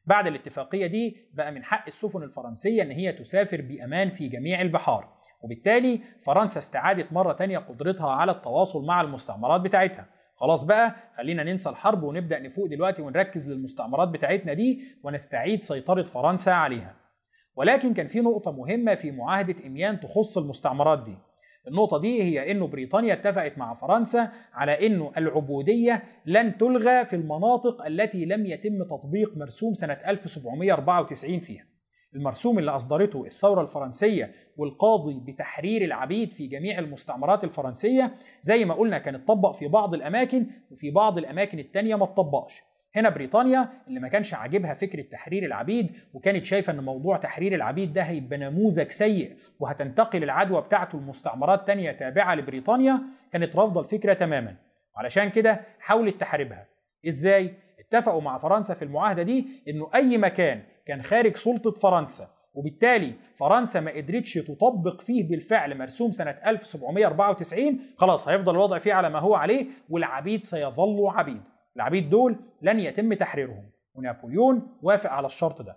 بعد 0.07 0.27
الاتفاقية 0.27 0.87
دي 0.87 1.17
بقى 1.35 1.53
من 1.53 1.65
حق 1.65 1.85
السفن 1.87 2.23
الفرنسية 2.23 2.83
إن 2.83 2.91
هي 2.91 3.13
تسافر 3.13 3.61
بأمان 3.61 4.11
في 4.11 4.29
جميع 4.29 4.61
البحار. 4.61 5.09
وبالتالي 5.43 6.01
فرنسا 6.27 6.59
استعادت 6.59 7.13
مرة 7.13 7.33
تانية 7.33 7.59
قدرتها 7.59 8.11
على 8.11 8.33
التواصل 8.33 8.87
مع 8.87 9.01
المستعمرات 9.01 9.61
بتاعتها. 9.61 10.07
خلاص 10.43 10.65
بقى 10.65 10.95
خلينا 11.17 11.43
ننسى 11.43 11.69
الحرب 11.71 12.03
ونبدأ 12.03 12.39
نفوق 12.39 12.67
دلوقتي 12.67 13.03
ونركز 13.03 13.51
للمستعمرات 13.51 14.09
بتاعتنا 14.09 14.53
دي 14.53 14.83
ونستعيد 15.05 15.61
سيطرة 15.63 16.03
فرنسا 16.03 16.51
عليها 16.51 16.95
ولكن 17.57 17.95
كان 17.95 18.07
في 18.07 18.21
نقطة 18.21 18.53
مهمة 18.53 18.95
في 18.95 19.11
معاهدة 19.11 19.67
إميان 19.67 20.01
تخص 20.01 20.39
المستعمرات 20.39 21.05
دي 21.05 21.17
النقطة 21.69 21.99
دي 22.01 22.23
هي 22.23 22.51
إنه 22.51 22.67
بريطانيا 22.67 23.13
اتفقت 23.15 23.59
مع 23.59 23.75
فرنسا 23.75 24.31
على 24.53 24.87
إنه 24.87 25.13
العبودية 25.17 26.03
لن 26.27 26.59
تلغى 26.59 27.05
في 27.05 27.17
المناطق 27.17 27.87
التي 27.87 28.25
لم 28.25 28.47
يتم 28.47 28.83
تطبيق 28.85 29.37
مرسوم 29.37 29.75
سنة 29.75 29.99
1794 30.07 31.39
فيها. 31.39 31.65
المرسوم 32.15 32.59
اللي 32.59 32.71
أصدرته 32.71 33.25
الثورة 33.27 33.63
الفرنسية 33.63 34.31
والقاضي 34.57 35.21
بتحرير 35.21 35.85
العبيد 35.85 36.33
في 36.33 36.47
جميع 36.47 36.79
المستعمرات 36.79 37.45
الفرنسية 37.45 38.15
زي 38.43 38.65
ما 38.65 38.75
قلنا 38.75 38.99
كان 38.99 39.15
اتطبق 39.15 39.55
في 39.55 39.69
بعض 39.69 39.95
الأماكن 39.95 40.47
وفي 40.71 40.91
بعض 40.91 41.19
الأماكن 41.19 41.59
التانية 41.59 41.97
ما 41.97 42.05
اتطبقش. 42.05 42.63
هنا 42.97 43.09
بريطانيا 43.09 43.69
اللي 43.89 44.01
ما 44.01 44.09
كانش 44.09 44.35
عاجبها 44.35 44.75
فكرة 44.75 45.03
تحرير 45.03 45.45
العبيد 45.45 45.93
وكانت 46.15 46.45
شايفة 46.45 46.73
إن 46.73 46.81
موضوع 46.81 47.17
تحرير 47.17 47.55
العبيد 47.55 47.93
ده 47.93 48.03
هيبقى 48.03 48.39
نموذج 48.39 48.89
سيء 48.91 49.37
وهتنتقل 49.61 50.23
العدوى 50.23 50.61
بتاعته 50.63 50.99
لمستعمرات 50.99 51.67
تانية 51.67 51.91
تابعة 51.93 52.35
لبريطانيا 52.35 53.03
كانت 53.33 53.57
رافضة 53.57 53.81
الفكرة 53.81 54.13
تماما. 54.13 54.57
وعلشان 54.97 55.31
كده 55.31 55.61
حاولت 55.81 56.21
تحاربها. 56.21 56.67
إزاي؟ 57.09 57.55
اتفقوا 57.81 58.21
مع 58.21 58.39
فرنسا 58.39 58.75
في 58.75 58.83
المعاهدة 58.83 59.23
دي 59.23 59.47
إنه 59.69 59.91
أي 59.95 60.19
مكان 60.19 60.63
كان 60.87 61.03
خارج 61.03 61.37
سلطة 61.37 61.71
فرنسا 61.71 62.29
وبالتالي 62.55 63.15
فرنسا 63.37 63.81
ما 63.81 63.91
قدرتش 63.91 64.35
تطبق 64.35 65.01
فيه 65.01 65.29
بالفعل 65.29 65.79
مرسوم 65.79 66.11
سنة 66.11 66.31
1794 66.31 67.81
خلاص 67.97 68.29
هيفضل 68.29 68.53
الوضع 68.55 68.79
فيه 68.79 68.95
على 68.95 69.11
ما 69.11 69.19
هو 69.19 69.35
عليه 69.35 69.67
والعبيد 69.91 70.45
سيظلوا 70.45 71.13
عبيد. 71.13 71.43
العبيد 71.77 72.11
دول 72.11 72.37
لن 72.63 72.81
يتم 72.81 73.15
تحريرهم 73.15 73.71
ونابليون 73.95 74.77
وافق 74.83 75.11
على 75.11 75.27
الشرط 75.27 75.63
ده. 75.63 75.77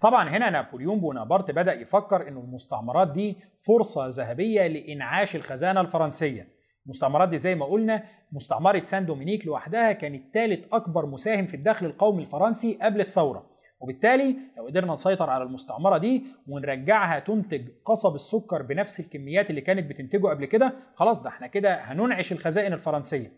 طبعا 0.00 0.28
هنا 0.28 0.50
نابليون 0.50 1.00
بونابرت 1.00 1.50
بدأ 1.50 1.74
يفكر 1.74 2.28
أن 2.28 2.36
المستعمرات 2.36 3.12
دي 3.12 3.36
فرصة 3.66 4.08
ذهبية 4.08 4.66
لإنعاش 4.66 5.36
الخزانة 5.36 5.80
الفرنسية. 5.80 6.48
المستعمرات 6.84 7.28
دي 7.28 7.38
زي 7.38 7.54
ما 7.54 7.66
قلنا 7.66 8.04
مستعمرة 8.32 8.82
سان 8.82 9.06
دومينيك 9.06 9.46
لوحدها 9.46 9.92
كانت 9.92 10.34
ثالث 10.34 10.74
أكبر 10.74 11.06
مساهم 11.06 11.46
في 11.46 11.54
الدخل 11.54 11.86
القومي 11.86 12.22
الفرنسي 12.22 12.78
قبل 12.82 13.00
الثورة. 13.00 13.46
وبالتالي 13.86 14.36
لو 14.56 14.66
قدرنا 14.66 14.92
نسيطر 14.92 15.30
على 15.30 15.44
المستعمرة 15.44 15.98
دي 15.98 16.24
ونرجعها 16.48 17.18
تنتج 17.18 17.68
قصب 17.84 18.14
السكر 18.14 18.62
بنفس 18.62 19.00
الكميات 19.00 19.50
اللي 19.50 19.60
كانت 19.60 19.90
بتنتجه 19.90 20.26
قبل 20.26 20.44
كده 20.44 20.74
خلاص 20.94 21.22
ده 21.22 21.30
إحنا 21.30 21.46
كده 21.46 21.74
هننعش 21.74 22.32
الخزائن 22.32 22.72
الفرنسية. 22.72 23.32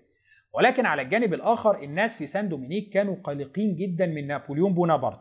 ولكن 0.55 0.87
على 0.87 1.03
الجانب 1.03 1.35
الآخر 1.35 1.83
الناس 1.83 2.17
في 2.17 2.27
سان 2.27 2.49
دومينيك 2.49 2.93
كانوا 2.93 3.17
قلقين 3.25 3.77
جدا 3.77 4.07
من 4.07 4.27
نابليون 4.27 4.75
بونابرت. 4.75 5.21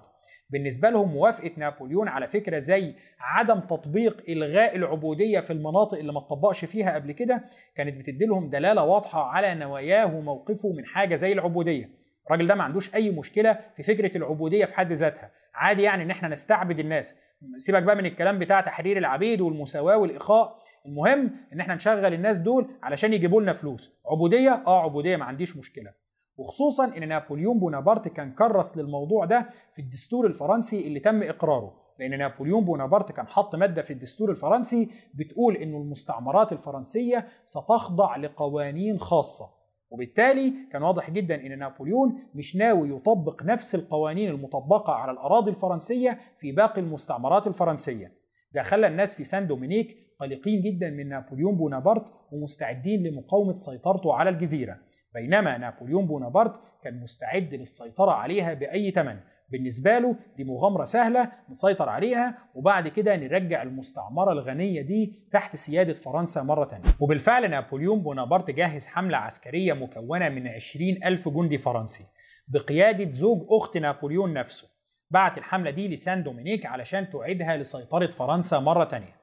بالنسبة 0.49 0.89
لهم 0.89 1.09
موافقة 1.11 1.51
نابليون 1.57 2.07
على 2.07 2.27
فكرة 2.27 2.59
زي 2.59 2.93
عدم 3.19 3.59
تطبيق 3.59 4.23
إلغاء 4.29 4.75
العبودية 4.75 5.39
في 5.39 5.53
المناطق 5.53 5.97
اللي 5.97 6.13
ما 6.13 6.19
اتطبقش 6.19 6.65
فيها 6.65 6.95
قبل 6.95 7.11
كده 7.11 7.45
كانت 7.75 7.97
بتدي 7.99 8.25
لهم 8.25 8.49
دلالة 8.49 8.83
واضحة 8.83 9.23
على 9.23 9.55
نواياه 9.55 10.15
وموقفه 10.15 10.69
من 10.77 10.85
حاجة 10.85 11.15
زي 11.15 11.31
العبودية. 11.33 12.06
الراجل 12.27 12.47
ده 12.47 12.55
ما 12.55 12.63
عندوش 12.63 12.95
أي 12.95 13.09
مشكلة 13.09 13.59
في 13.75 13.83
فكرة 13.83 14.17
العبودية 14.17 14.65
في 14.65 14.75
حد 14.75 14.93
ذاتها. 14.93 15.31
عادي 15.55 15.81
يعني 15.81 16.03
إن 16.03 16.11
إحنا 16.11 16.27
نستعبد 16.27 16.79
الناس. 16.79 17.15
سيبك 17.57 17.83
بقى 17.83 17.95
من 17.95 18.05
الكلام 18.05 18.39
بتاع 18.39 18.61
تحرير 18.61 18.97
العبيد 18.97 19.41
والمساواة 19.41 19.97
والإخاء 19.97 20.59
المهم 20.85 21.31
إن 21.53 21.59
إحنا 21.59 21.75
نشغل 21.75 22.13
الناس 22.13 22.37
دول 22.37 22.67
علشان 22.83 23.13
يجيبوا 23.13 23.41
لنا 23.41 23.53
فلوس. 23.53 23.91
عبودية؟ 24.11 24.63
آه 24.67 24.83
عبودية 24.83 25.15
ما 25.17 25.25
عنديش 25.25 25.57
مشكلة. 25.57 25.91
وخصوصا 26.37 26.97
إن 26.97 27.07
نابليون 27.07 27.59
بونابرت 27.59 28.07
كان 28.07 28.31
كرس 28.31 28.77
للموضوع 28.77 29.25
ده 29.25 29.49
في 29.73 29.81
الدستور 29.81 30.27
الفرنسي 30.27 30.87
اللي 30.87 30.99
تم 30.99 31.23
إقراره. 31.23 31.73
لأن 31.99 32.17
نابليون 32.17 32.65
بونابرت 32.65 33.11
كان 33.11 33.27
حط 33.27 33.55
مادة 33.55 33.81
في 33.81 33.93
الدستور 33.93 34.31
الفرنسي 34.31 34.89
بتقول 35.13 35.55
إنه 35.55 35.77
المستعمرات 35.77 36.51
الفرنسية 36.51 37.27
ستخضع 37.45 38.15
لقوانين 38.15 38.99
خاصة. 38.99 39.56
وبالتالي 39.89 40.53
كان 40.71 40.83
واضح 40.83 41.11
جدا 41.11 41.45
إن 41.45 41.59
نابليون 41.59 42.19
مش 42.35 42.55
ناوي 42.55 42.89
يطبق 42.89 43.43
نفس 43.43 43.75
القوانين 43.75 44.29
المطبقة 44.29 44.93
على 44.93 45.11
الأراضي 45.11 45.49
الفرنسية 45.49 46.19
في 46.37 46.51
باقي 46.51 46.81
المستعمرات 46.81 47.47
الفرنسية. 47.47 48.11
ده 48.53 48.63
خلى 48.63 48.87
الناس 48.87 49.15
في 49.15 49.23
سان 49.23 49.47
دومينيك 49.47 49.97
قلقين 50.19 50.61
جدا 50.61 50.89
من 50.89 51.09
نابليون 51.09 51.57
بونابرت 51.57 52.05
ومستعدين 52.31 53.03
لمقاومة 53.03 53.55
سيطرته 53.55 54.13
على 54.13 54.29
الجزيرة. 54.29 54.77
بينما 55.13 55.57
نابليون 55.57 56.07
بونابرت 56.07 56.59
كان 56.81 56.99
مستعد 57.01 57.53
للسيطرة 57.53 58.11
عليها 58.11 58.53
بأي 58.53 58.91
ثمن. 58.91 59.19
بالنسبة 59.57 59.99
له 59.99 60.15
دي 60.37 60.43
مغامرة 60.43 60.83
سهلة 60.85 61.31
نسيطر 61.49 61.89
عليها 61.89 62.37
وبعد 62.55 62.87
كده 62.87 63.15
نرجع 63.15 63.63
المستعمرة 63.63 64.31
الغنية 64.31 64.81
دي 64.81 65.27
تحت 65.31 65.55
سيادة 65.55 65.93
فرنسا 65.93 66.43
مرة 66.43 66.65
تانية. 66.65 66.85
وبالفعل 66.99 67.49
نابليون 67.49 67.99
بونابرت 68.01 68.51
جهز 68.51 68.87
حملة 68.87 69.17
عسكرية 69.17 69.73
مكونة 69.73 70.29
من 70.29 70.47
20 70.47 70.97
ألف 71.05 71.29
جندي 71.29 71.57
فرنسي 71.57 72.03
بقيادة 72.47 73.09
زوج 73.09 73.41
أخت 73.49 73.77
نابليون 73.77 74.33
نفسه. 74.33 74.67
بعت 75.11 75.37
الحملة 75.37 75.71
دي 75.71 75.87
لسان 75.87 76.23
دومينيك 76.23 76.65
علشان 76.65 77.09
تعيدها 77.09 77.57
لسيطرة 77.57 78.07
فرنسا 78.07 78.59
مرة 78.59 78.83
تانية. 78.83 79.17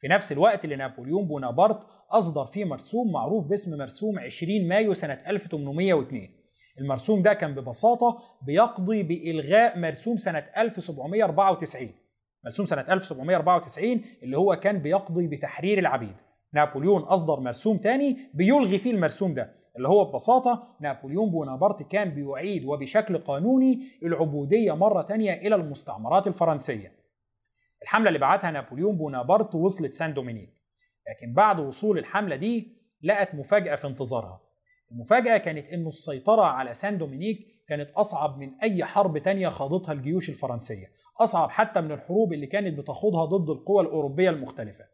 في 0.00 0.08
نفس 0.08 0.32
الوقت 0.32 0.64
اللي 0.64 0.76
نابليون 0.76 1.26
بونابرت 1.26 1.86
أصدر 2.10 2.46
فيه 2.46 2.64
مرسوم 2.64 3.12
معروف 3.12 3.46
باسم 3.46 3.78
مرسوم 3.78 4.18
20 4.18 4.68
مايو 4.68 4.94
سنة 4.94 5.18
1802 5.28 6.28
المرسوم 6.80 7.22
ده 7.22 7.32
كان 7.34 7.54
ببساطة 7.54 8.22
بيقضي 8.42 9.02
بإلغاء 9.02 9.78
مرسوم 9.78 10.16
سنة 10.16 10.44
1794 10.56 11.88
مرسوم 12.44 12.66
سنة 12.66 12.80
1794 12.80 14.00
اللي 14.22 14.38
هو 14.38 14.56
كان 14.56 14.78
بيقضي 14.78 15.26
بتحرير 15.26 15.78
العبيد. 15.78 16.16
نابليون 16.52 17.02
أصدر 17.02 17.40
مرسوم 17.40 17.76
تاني 17.78 18.16
بيلغي 18.34 18.78
فيه 18.78 18.90
المرسوم 18.90 19.34
ده 19.34 19.54
اللي 19.76 19.88
هو 19.88 20.04
ببساطة 20.04 20.76
نابليون 20.80 21.30
بونابرت 21.30 21.82
كان 21.82 22.10
بيعيد 22.10 22.64
وبشكل 22.64 23.18
قانوني 23.18 23.80
العبودية 24.02 24.72
مرة 24.76 25.02
تانية 25.02 25.32
إلى 25.32 25.54
المستعمرات 25.54 26.26
الفرنسية. 26.26 26.92
الحملة 27.82 28.08
اللي 28.08 28.18
بعتها 28.18 28.50
نابليون 28.50 28.96
بونابرت 28.96 29.54
وصلت 29.54 29.92
سان 29.92 30.14
دومينيك. 30.14 30.50
لكن 31.10 31.34
بعد 31.34 31.60
وصول 31.60 31.98
الحملة 31.98 32.36
دي 32.36 32.76
لقت 33.02 33.34
مفاجأة 33.34 33.76
في 33.76 33.86
انتظارها. 33.86 34.40
المفاجأة 34.92 35.36
كانت 35.36 35.68
إنه 35.68 35.88
السيطرة 35.88 36.42
على 36.42 36.74
سان 36.74 36.98
دومينيك 36.98 37.38
كانت 37.68 37.90
أصعب 37.90 38.38
من 38.38 38.54
أي 38.62 38.84
حرب 38.84 39.18
تانية 39.18 39.48
خاضتها 39.48 39.92
الجيوش 39.92 40.28
الفرنسية 40.28 40.90
أصعب 41.20 41.50
حتى 41.50 41.80
من 41.80 41.92
الحروب 41.92 42.32
اللي 42.32 42.46
كانت 42.46 42.78
بتخوضها 42.78 43.24
ضد 43.24 43.50
القوى 43.50 43.82
الأوروبية 43.82 44.30
المختلفة. 44.30 44.84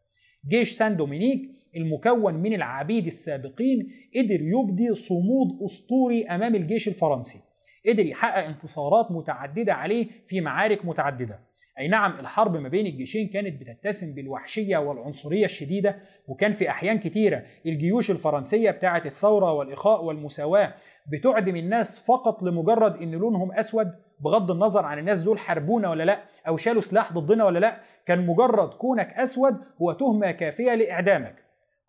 جيش 0.47 0.71
سان 0.75 0.97
دومينيك 0.97 1.41
المكون 1.75 2.33
من 2.33 2.53
العبيد 2.53 3.05
السابقين 3.05 3.87
قدر 4.15 4.41
يبدي 4.41 4.95
صمود 4.95 5.47
أسطوري 5.65 6.25
أمام 6.25 6.55
الجيش 6.55 6.87
الفرنسي 6.87 7.39
قدر 7.87 8.05
يحقق 8.05 8.45
انتصارات 8.45 9.11
متعددة 9.11 9.73
عليه 9.73 10.07
في 10.27 10.41
معارك 10.41 10.85
متعددة. 10.85 11.39
أي 11.79 11.87
نعم 11.87 12.19
الحرب 12.19 12.57
ما 12.57 12.69
بين 12.69 12.85
الجيشين 12.85 13.27
كانت 13.27 13.61
بتتسم 13.61 14.13
بالوحشية 14.13 14.77
والعنصرية 14.77 15.45
الشديدة 15.45 15.95
وكان 16.27 16.51
في 16.51 16.69
أحيان 16.69 16.99
كتيرة 16.99 17.43
الجيوش 17.65 18.11
الفرنسية 18.11 18.71
بتاعة 18.71 19.01
الثورة 19.05 19.53
والإخاء 19.53 20.03
والمساواة 20.05 20.73
بتعدم 21.11 21.55
الناس 21.55 21.99
فقط 21.99 22.43
لمجرد 22.43 23.01
إن 23.01 23.11
لونهم 23.11 23.51
أسود 23.51 23.91
بغض 24.19 24.51
النظر 24.51 24.85
عن 24.85 24.99
الناس 24.99 25.21
دول 25.21 25.39
حاربونا 25.39 25.89
ولا 25.89 26.03
لأ 26.03 26.23
أو 26.47 26.57
شالوا 26.57 26.81
سلاح 26.81 27.13
ضدنا 27.13 27.45
ولا 27.45 27.59
لأ 27.59 27.77
كان 28.05 28.25
مجرد 28.25 28.69
كونك 28.69 29.13
أسود 29.13 29.57
هو 29.81 29.91
تهمة 29.91 30.31
كافية 30.31 30.75
لإعدامك. 30.75 31.35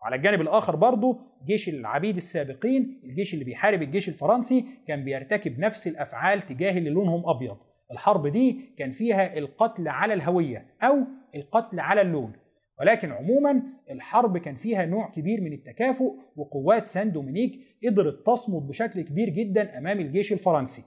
وعلى 0.01 0.15
الجانب 0.15 0.41
الآخر 0.41 0.75
برضه 0.75 1.19
جيش 1.45 1.69
العبيد 1.69 2.15
السابقين 2.15 3.01
الجيش 3.03 3.33
اللي 3.33 3.45
بيحارب 3.45 3.81
الجيش 3.81 4.09
الفرنسي 4.09 4.65
كان 4.87 5.03
بيرتكب 5.03 5.59
نفس 5.59 5.87
الأفعال 5.87 6.41
تجاه 6.41 6.77
اللي 6.77 6.89
لونهم 6.89 7.29
أبيض. 7.29 7.57
الحرب 7.91 8.27
دي 8.27 8.73
كان 8.77 8.91
فيها 8.91 9.37
القتل 9.37 9.87
على 9.87 10.13
الهوية 10.13 10.67
أو 10.81 10.97
القتل 11.35 11.79
على 11.79 12.01
اللون. 12.01 12.33
ولكن 12.79 13.11
عموما 13.11 13.63
الحرب 13.91 14.37
كان 14.37 14.55
فيها 14.55 14.85
نوع 14.85 15.09
كبير 15.09 15.41
من 15.41 15.53
التكافؤ 15.53 16.15
وقوات 16.35 16.85
سان 16.85 17.11
دومينيك 17.11 17.59
قدرت 17.85 18.25
تصمد 18.25 18.67
بشكل 18.67 19.01
كبير 19.01 19.29
جدا 19.29 19.77
أمام 19.77 19.99
الجيش 19.99 20.33
الفرنسي. 20.33 20.83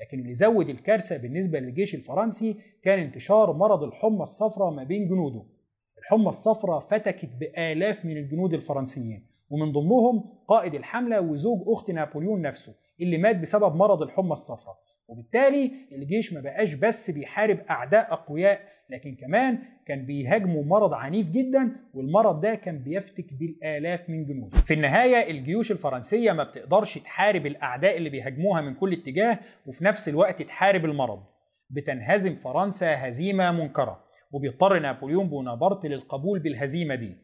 لكن 0.00 0.20
اللي 0.20 0.32
زود 0.32 0.68
الكارثة 0.68 1.16
بالنسبة 1.16 1.60
للجيش 1.60 1.94
الفرنسي 1.94 2.56
كان 2.82 2.98
انتشار 2.98 3.52
مرض 3.52 3.82
الحمى 3.82 4.22
الصفراء 4.22 4.70
ما 4.70 4.84
بين 4.84 5.08
جنوده. 5.08 5.42
الحمى 5.98 6.28
الصفراء 6.28 6.80
فتكت 6.80 7.30
بآلاف 7.40 8.04
من 8.04 8.16
الجنود 8.16 8.54
الفرنسيين 8.54 9.26
ومن 9.50 9.72
ضمنهم 9.72 10.24
قائد 10.48 10.74
الحملة 10.74 11.20
وزوج 11.20 11.62
أخت 11.66 11.90
نابليون 11.90 12.40
نفسه 12.40 12.74
اللي 13.00 13.18
مات 13.18 13.36
بسبب 13.36 13.74
مرض 13.76 14.02
الحمى 14.02 14.32
الصفراء. 14.32 14.78
وبالتالي 15.10 15.70
الجيش 15.92 16.32
ما 16.32 16.40
بقاش 16.40 16.74
بس 16.74 17.10
بيحارب 17.10 17.58
أعداء 17.70 18.12
أقوياء 18.12 18.60
لكن 18.90 19.14
كمان 19.14 19.58
كان 19.86 20.06
بيهاجموا 20.06 20.64
مرض 20.64 20.94
عنيف 20.94 21.30
جدا 21.30 21.76
والمرض 21.94 22.40
ده 22.40 22.54
كان 22.54 22.78
بيفتك 22.78 23.34
بالآلاف 23.34 24.10
من 24.10 24.24
جنود 24.26 24.54
في 24.54 24.74
النهاية 24.74 25.30
الجيوش 25.30 25.72
الفرنسية 25.72 26.32
ما 26.32 26.44
بتقدرش 26.44 26.98
تحارب 26.98 27.46
الأعداء 27.46 27.96
اللي 27.96 28.10
بيهاجموها 28.10 28.60
من 28.60 28.74
كل 28.74 28.92
اتجاه 28.92 29.38
وفي 29.66 29.84
نفس 29.84 30.08
الوقت 30.08 30.42
تحارب 30.42 30.84
المرض. 30.84 31.22
بتنهزم 31.70 32.34
فرنسا 32.34 33.08
هزيمة 33.08 33.52
منكرة 33.52 34.04
وبيضطر 34.32 34.78
نابليون 34.78 35.28
بونابرت 35.28 35.86
للقبول 35.86 36.38
بالهزيمة 36.38 36.94
دي. 36.94 37.16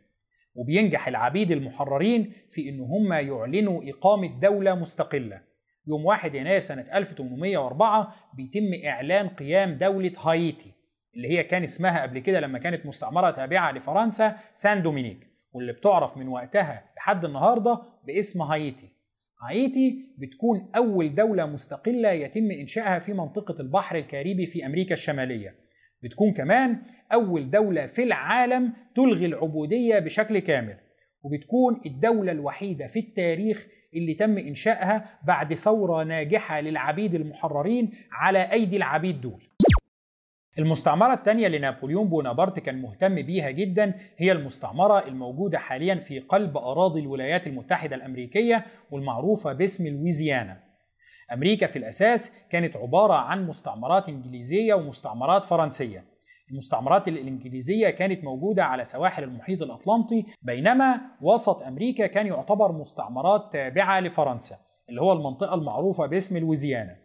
وبينجح 0.54 1.08
العبيد 1.08 1.50
المحررين 1.50 2.32
في 2.50 2.68
إن 2.68 2.80
هم 2.80 3.12
يعلنوا 3.12 3.82
إقامة 3.90 4.40
دولة 4.40 4.74
مستقلة. 4.74 5.40
يوم 5.86 6.04
1 6.04 6.34
يناير 6.34 6.60
سنة 6.60 6.86
1804 6.94 8.14
بيتم 8.34 8.86
إعلان 8.86 9.28
قيام 9.28 9.72
دولة 9.74 10.12
هايتي 10.24 10.72
اللي 11.16 11.28
هي 11.28 11.42
كان 11.42 11.62
اسمها 11.62 12.02
قبل 12.02 12.18
كده 12.18 12.40
لما 12.40 12.58
كانت 12.58 12.86
مستعمرة 12.86 13.30
تابعة 13.30 13.72
لفرنسا 13.72 14.36
سان 14.54 14.82
دومينيك 14.82 15.26
واللي 15.52 15.72
بتعرف 15.72 16.16
من 16.16 16.28
وقتها 16.28 16.84
لحد 16.96 17.24
النهارده 17.24 17.82
باسم 18.06 18.42
هايتي. 18.42 18.88
هايتي 19.42 20.14
بتكون 20.18 20.70
أول 20.76 21.14
دولة 21.14 21.46
مستقلة 21.46 22.10
يتم 22.10 22.50
إنشائها 22.50 22.98
في 22.98 23.12
منطقة 23.12 23.60
البحر 23.60 23.96
الكاريبي 23.96 24.46
في 24.46 24.66
أمريكا 24.66 24.92
الشمالية. 24.92 25.54
بتكون 26.02 26.32
كمان 26.32 26.82
أول 27.12 27.50
دولة 27.50 27.86
في 27.86 28.02
العالم 28.02 28.72
تلغي 28.94 29.26
العبودية 29.26 29.98
بشكل 29.98 30.38
كامل. 30.38 30.78
وبتكون 31.26 31.80
الدولة 31.86 32.32
الوحيدة 32.32 32.86
في 32.86 32.98
التاريخ 32.98 33.66
اللي 33.94 34.14
تم 34.14 34.38
إنشائها 34.38 35.18
بعد 35.24 35.54
ثورة 35.54 36.02
ناجحة 36.02 36.60
للعبيد 36.60 37.14
المحررين 37.14 37.90
على 38.12 38.52
أيدي 38.52 38.76
العبيد 38.76 39.20
دول. 39.20 39.48
المستعمرة 40.58 41.14
الثانية 41.14 41.48
لنابليون 41.48 42.08
بونابرت 42.08 42.58
كان 42.58 42.82
مهتم 42.82 43.14
بيها 43.14 43.50
جدا 43.50 43.94
هي 44.16 44.32
المستعمرة 44.32 45.08
الموجودة 45.08 45.58
حاليا 45.58 45.94
في 45.94 46.18
قلب 46.18 46.56
أراضي 46.56 47.00
الولايات 47.00 47.46
المتحدة 47.46 47.96
الأمريكية 47.96 48.66
والمعروفة 48.90 49.52
باسم 49.52 49.86
لويزيانا. 49.86 50.60
أمريكا 51.32 51.66
في 51.66 51.78
الأساس 51.78 52.32
كانت 52.50 52.76
عبارة 52.76 53.14
عن 53.14 53.46
مستعمرات 53.46 54.08
إنجليزية 54.08 54.74
ومستعمرات 54.74 55.44
فرنسية. 55.44 56.04
المستعمرات 56.50 57.08
الإنجليزية 57.08 57.90
كانت 57.90 58.24
موجودة 58.24 58.64
على 58.64 58.84
سواحل 58.84 59.24
المحيط 59.24 59.62
الأطلنطي 59.62 60.24
بينما 60.42 61.00
وسط 61.22 61.62
أمريكا 61.62 62.06
كان 62.06 62.26
يعتبر 62.26 62.72
مستعمرات 62.72 63.52
تابعة 63.52 64.00
لفرنسا 64.00 64.56
اللي 64.88 65.00
هو 65.00 65.12
المنطقة 65.12 65.54
المعروفة 65.54 66.06
باسم 66.06 66.38
لويزيانا 66.38 66.96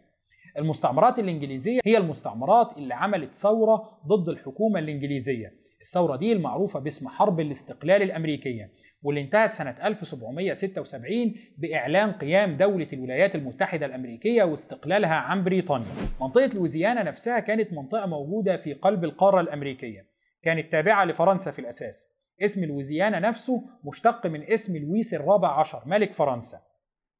المستعمرات 0.58 1.18
الإنجليزية 1.18 1.80
هي 1.84 1.98
المستعمرات 1.98 2.78
اللي 2.78 2.94
عملت 2.94 3.34
ثورة 3.34 3.98
ضد 4.06 4.28
الحكومة 4.28 4.78
الإنجليزية. 4.78 5.61
الثورة 5.82 6.16
دي 6.16 6.32
المعروفة 6.32 6.80
باسم 6.80 7.08
حرب 7.08 7.40
الاستقلال 7.40 8.02
الأمريكية 8.02 8.72
واللي 9.02 9.20
انتهت 9.20 9.52
سنة 9.52 9.74
1776 9.84 11.34
بإعلان 11.58 12.12
قيام 12.12 12.56
دولة 12.56 12.86
الولايات 12.92 13.34
المتحدة 13.34 13.86
الأمريكية 13.86 14.42
واستقلالها 14.42 15.14
عن 15.14 15.44
بريطانيا. 15.44 15.86
منطقة 16.20 16.46
لويزيانا 16.46 17.02
نفسها 17.02 17.40
كانت 17.40 17.72
منطقة 17.72 18.06
موجودة 18.06 18.56
في 18.56 18.72
قلب 18.72 19.04
القارة 19.04 19.40
الأمريكية 19.40 20.06
كانت 20.42 20.72
تابعة 20.72 21.04
لفرنسا 21.04 21.50
في 21.50 21.58
الأساس. 21.58 22.06
اسم 22.42 22.64
لويزيانا 22.64 23.18
نفسه 23.18 23.62
مشتق 23.84 24.26
من 24.26 24.42
اسم 24.42 24.76
لويس 24.76 25.14
الرابع 25.14 25.60
عشر 25.60 25.82
ملك 25.86 26.12
فرنسا. 26.12 26.58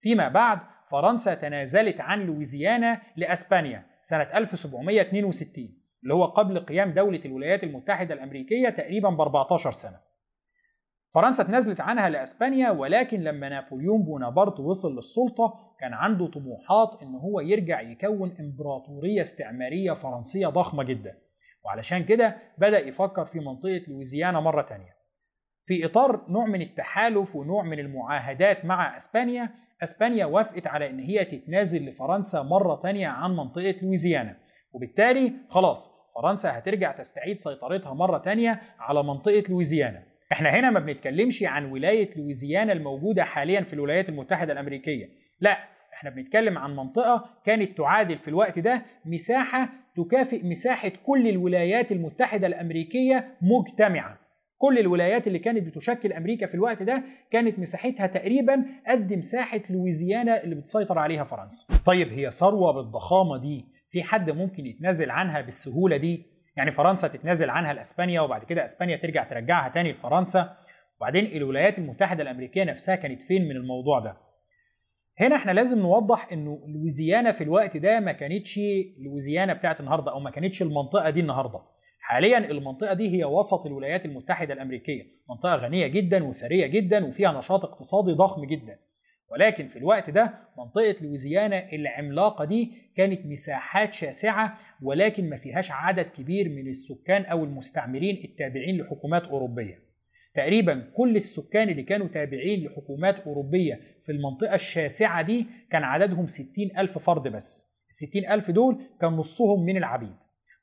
فيما 0.01 0.29
بعد 0.29 0.59
فرنسا 0.91 1.35
تنازلت 1.35 2.01
عن 2.01 2.21
لويزيانا 2.21 3.01
لأسبانيا 3.17 3.87
سنة 4.03 4.23
1762 4.23 5.82
اللي 6.03 6.15
هو 6.15 6.25
قبل 6.25 6.59
قيام 6.59 6.91
دولة 6.93 7.21
الولايات 7.25 7.65
المتحدة 7.65 8.15
الأمريكية 8.15 8.69
تقريبا 8.69 9.11
ب 9.11 9.21
14 9.21 9.71
سنة. 9.71 10.01
فرنسا 11.15 11.45
تنازلت 11.45 11.81
عنها 11.81 12.09
لأسبانيا 12.09 12.71
ولكن 12.71 13.21
لما 13.21 13.49
نابليون 13.49 14.03
بونابرت 14.03 14.61
وصل 14.61 14.97
للسلطة 14.97 15.75
كان 15.81 15.93
عنده 15.93 16.27
طموحات 16.27 17.03
إن 17.03 17.15
هو 17.15 17.41
يرجع 17.41 17.81
يكون 17.81 18.37
إمبراطورية 18.41 19.21
استعمارية 19.21 19.93
فرنسية 19.93 20.47
ضخمة 20.47 20.83
جدا. 20.83 21.19
وعلشان 21.65 22.05
كده 22.05 22.37
بدأ 22.59 22.79
يفكر 22.79 23.25
في 23.25 23.41
منطقة 23.41 23.83
لويزيانا 23.89 24.41
مرة 24.41 24.63
تانية. 24.63 25.03
في 25.65 25.87
إطار 25.87 26.27
نوع 26.29 26.47
من 26.47 26.63
التحالف 26.63 27.37
ونوع 27.37 27.63
من 27.63 27.79
المعاهدات 27.79 28.65
مع 28.65 28.97
أسبانيا 28.97 29.51
أسبانيا 29.83 30.27
وافقت 30.27 30.67
على 30.67 30.91
إن 30.91 31.01
هي 31.01 31.25
تتنازل 31.25 31.87
لفرنسا 31.87 32.43
مرة 32.43 32.81
تانية 32.83 33.09
عن 33.09 33.37
منطقة 33.37 33.75
لويزيانا 33.83 34.37
وبالتالي 34.73 35.33
خلاص 35.49 35.91
فرنسا 36.15 36.59
هترجع 36.59 36.93
تستعيد 36.93 37.37
سيطرتها 37.37 37.95
مرة 37.95 38.19
تانية 38.19 38.61
على 38.79 39.03
منطقة 39.03 39.43
لويزيانا. 39.49 40.03
إحنا 40.33 40.49
هنا 40.51 40.71
ما 40.71 40.81
بنتكلمش 40.81 41.43
عن 41.43 41.73
ولاية 41.73 42.11
لويزيانا 42.17 42.73
الموجودة 42.73 43.25
حاليا 43.25 43.61
في 43.61 43.73
الولايات 43.73 44.09
المتحدة 44.09 44.53
الأمريكية. 44.53 45.09
لا 45.41 45.59
إحنا 45.95 46.11
بنتكلم 46.11 46.59
عن 46.59 46.77
منطقة 46.77 47.25
كانت 47.47 47.79
تعادل 47.79 48.19
في 48.19 48.29
الوقت 48.29 48.59
ده 48.59 48.83
مساحة 49.05 49.69
تكافئ 49.97 50.47
مساحة 50.47 50.93
كل 51.07 51.29
الولايات 51.29 51.93
المتحدة 51.93 52.47
الأمريكية 52.47 53.35
مجتمعة. 53.43 54.19
كل 54.59 54.79
الولايات 54.79 55.27
اللي 55.27 55.39
كانت 55.39 55.67
بتشكل 55.67 56.13
أمريكا 56.13 56.47
في 56.47 56.55
الوقت 56.55 56.83
ده 56.83 57.03
كانت 57.31 57.59
مساحتها 57.59 58.07
تقريبا 58.07 58.65
قد 58.87 59.13
مساحة 59.13 59.61
لويزيانا 59.71 60.45
اللي 60.45 60.55
بتسيطر 60.55 60.99
عليها 60.99 61.25
فرنسا. 61.25 61.79
طيب 61.85 62.09
هي 62.13 62.31
ثروة 62.31 62.73
بالضخامة 62.73 63.37
دي 63.37 63.65
في 63.93 64.03
حد 64.03 64.31
ممكن 64.31 64.67
يتنازل 64.67 65.11
عنها 65.11 65.41
بالسهولة 65.41 65.97
دي؟ 65.97 66.27
يعني 66.57 66.71
فرنسا 66.71 67.09
تتنازل 67.09 67.51
عنها 67.51 67.73
لأسبانيا 67.73 68.21
وبعد 68.21 68.45
كده 68.45 68.65
أسبانيا 68.65 68.97
ترجع 68.97 69.25
ترجعها 69.25 69.69
تاني 69.69 69.93
لفرنسا. 69.93 70.57
وبعدين 70.97 71.27
الولايات 71.27 71.79
المتحدة 71.79 72.23
الأمريكية 72.23 72.65
نفسها 72.65 72.95
كانت 72.95 73.23
فين 73.23 73.45
من 73.45 73.57
الموضوع 73.57 73.99
ده؟ 73.99 74.17
هنا 75.21 75.37
إحنا 75.37 75.53
لازم 75.53 75.79
نوضح 75.79 76.33
إنه 76.33 76.61
لويزيانا 76.69 77.33
في 77.33 77.45
الوقت 77.45 77.77
ده 77.77 78.01
ما 78.01 78.13
كانتش 78.13 78.61
لويزيانا 78.99 79.53
بتاعت 79.53 79.81
النهارده 79.81 80.13
أو 80.13 80.21
ما 80.21 80.31
كانتش 80.31 80.63
المنطقة 80.63 81.11
دي 81.11 81.21
النهارده. 81.21 81.61
حاليا 82.01 82.39
المنطقة 82.39 82.95
دي 82.95 83.19
هي 83.19 83.25
وسط 83.25 83.67
الولايات 83.67 84.07
المتحدة 84.07 84.55
الأمريكية. 84.55 85.03
منطقة 85.31 85.57
غنية 85.57 85.87
جدا 85.87 86.25
وثرية 86.25 86.67
جدا 86.67 87.07
وفيها 87.07 87.33
نشاط 87.39 87.65
اقتصادي 87.65 88.13
ضخم 88.13 88.45
جدا. 88.45 88.79
ولكن 89.33 89.67
في 89.67 89.77
الوقت 89.77 90.11
ده 90.11 90.35
منطقة 90.59 90.97
لويزيانا 91.03 91.73
العملاقة 91.73 92.45
دي 92.45 92.73
كانت 92.97 93.27
مساحات 93.27 93.95
شاسعة 93.95 94.59
ولكن 94.83 95.29
ما 95.31 95.37
فيهاش 95.37 95.71
عدد 95.71 96.05
كبير 96.09 96.49
من 96.49 96.69
السكان 96.69 97.25
أو 97.25 97.45
المستعمرين 97.45 98.21
التابعين 98.25 98.79
لحكومات 98.81 99.27
أوروبية. 99.27 99.83
تقريبا 100.35 100.91
كل 100.97 101.17
السكان 101.17 101.69
اللي 101.69 101.83
كانوا 101.83 102.07
تابعين 102.07 102.65
لحكومات 102.67 103.21
أوروبية 103.21 103.81
في 104.01 104.13
المنطقة 104.13 104.55
الشاسعة 104.55 105.23
دي 105.23 105.47
كان 105.71 105.83
عددهم 105.83 106.27
60 106.27 106.49
ألف 106.79 106.99
فرد 106.99 107.29
بس. 107.29 107.73
الستين 107.91 108.31
ألف 108.31 108.51
دول 108.51 108.83
كان 109.01 109.13
نصهم 109.13 109.65
من 109.65 109.77
العبيد. 109.77 110.17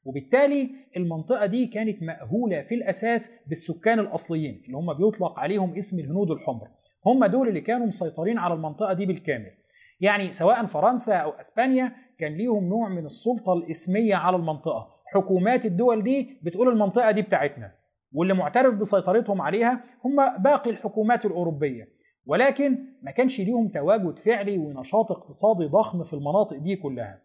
وبالتالي 0.04 0.70
المنطقة 0.98 1.46
دي 1.46 1.66
كانت 1.68 2.04
مأهولة 2.04 2.62
في 2.62 2.76
الأساس 2.76 3.32
بالسكان 3.48 4.00
الأصليين 4.00 4.62
اللي 4.66 4.78
هم 4.78 4.94
بيطلق 4.94 5.40
عليهم 5.40 5.76
اسم 5.78 6.00
الهنود 6.00 6.32
الحمر. 6.32 6.68
هم 7.06 7.26
دول 7.26 7.48
اللي 7.48 7.62
كانوا 7.62 7.88
مسيطرين 7.88 8.38
على 8.38 8.54
المنطقة 8.54 8.94
دي 8.94 9.06
بالكامل. 9.06 9.52
يعني 10.02 10.32
سواء 10.32 10.66
فرنسا 10.66 11.16
أو 11.16 11.30
أسبانيا 11.30 11.96
كان 12.20 12.34
ليهم 12.34 12.64
نوع 12.64 12.90
من 12.90 13.06
السلطة 13.06 13.54
الإسمية 13.54 14.16
على 14.16 14.36
المنطقة. 14.36 14.90
حكومات 15.14 15.66
الدول 15.66 16.04
دي 16.04 16.40
بتقول 16.44 16.68
المنطقة 16.68 17.12
دي 17.12 17.22
بتاعتنا 17.22 17.72
واللي 18.12 18.34
معترف 18.34 18.76
بسيطرتهم 18.76 19.42
عليها 19.42 19.84
هم 20.06 20.44
باقي 20.44 20.70
الحكومات 20.70 21.26
الأوروبية. 21.26 21.88
ولكن 22.26 22.78
ما 23.02 23.12
كانش 23.12 23.42
ليهم 23.42 23.68
تواجد 23.68 24.20
فعلي 24.20 24.58
ونشاط 24.58 25.12
اقتصادي 25.12 25.66
ضخم 25.66 26.04
في 26.04 26.14
المناطق 26.14 26.58
دي 26.58 26.76
كلها. 26.76 27.22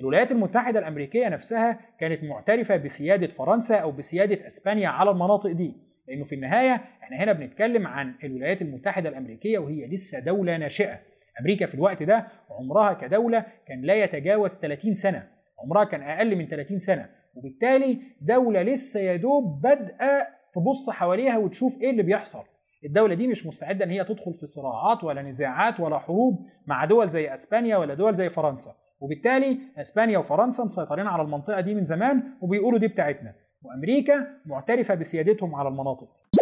الولايات 0.00 0.32
المتحدة 0.32 0.78
الأمريكية 0.78 1.28
نفسها 1.28 1.80
كانت 2.00 2.24
معترفة 2.24 2.76
بسيادة 2.76 3.26
فرنسا 3.26 3.76
أو 3.76 3.92
بسيادة 3.92 4.46
أسبانيا 4.46 4.88
على 4.88 5.10
المناطق 5.10 5.52
دي. 5.52 5.87
لأنه 6.08 6.24
في 6.24 6.34
النهاية 6.34 6.84
إحنا 7.02 7.16
هنا 7.16 7.32
بنتكلم 7.32 7.86
عن 7.86 8.14
الولايات 8.24 8.62
المتحدة 8.62 9.08
الأمريكية 9.08 9.58
وهي 9.58 9.86
لسه 9.86 10.18
دولة 10.18 10.56
ناشئة. 10.56 10.98
أمريكا 11.40 11.66
في 11.66 11.74
الوقت 11.74 12.02
ده 12.02 12.28
عمرها 12.50 12.92
كدولة 12.92 13.44
كان 13.66 13.82
لا 13.82 13.94
يتجاوز 13.94 14.56
30 14.56 14.94
سنة. 14.94 15.28
عمرها 15.58 15.84
كان 15.84 16.02
أقل 16.02 16.36
من 16.36 16.48
30 16.48 16.78
سنة. 16.78 17.08
وبالتالي 17.34 17.98
دولة 18.20 18.62
لسه 18.62 19.00
يا 19.00 19.16
دوب 19.16 19.60
بادئة 19.62 20.26
تبص 20.54 20.90
حواليها 20.90 21.38
وتشوف 21.38 21.80
إيه 21.80 21.90
اللي 21.90 22.02
بيحصل. 22.02 22.42
الدولة 22.84 23.14
دي 23.14 23.28
مش 23.28 23.46
مستعدة 23.46 23.84
إن 23.84 23.90
هي 23.90 24.04
تدخل 24.04 24.34
في 24.34 24.46
صراعات 24.46 25.04
ولا 25.04 25.22
نزاعات 25.22 25.80
ولا 25.80 25.98
حروب 25.98 26.46
مع 26.66 26.84
دول 26.84 27.08
زي 27.08 27.34
أسبانيا 27.34 27.76
ولا 27.76 27.94
دول 27.94 28.14
زي 28.14 28.30
فرنسا. 28.30 28.74
وبالتالي 29.00 29.58
أسبانيا 29.76 30.18
وفرنسا 30.18 30.64
مسيطرين 30.64 31.06
على 31.06 31.22
المنطقة 31.22 31.60
دي 31.60 31.74
من 31.74 31.84
زمان 31.84 32.22
وبيقولوا 32.40 32.78
دي 32.78 32.88
بتاعتنا. 32.88 33.34
وأمريكا 33.64 34.26
معترفة 34.46 34.94
بسيادتهم 34.94 35.54
على 35.54 35.68
المناطق 35.68 36.06
دي. 36.06 36.38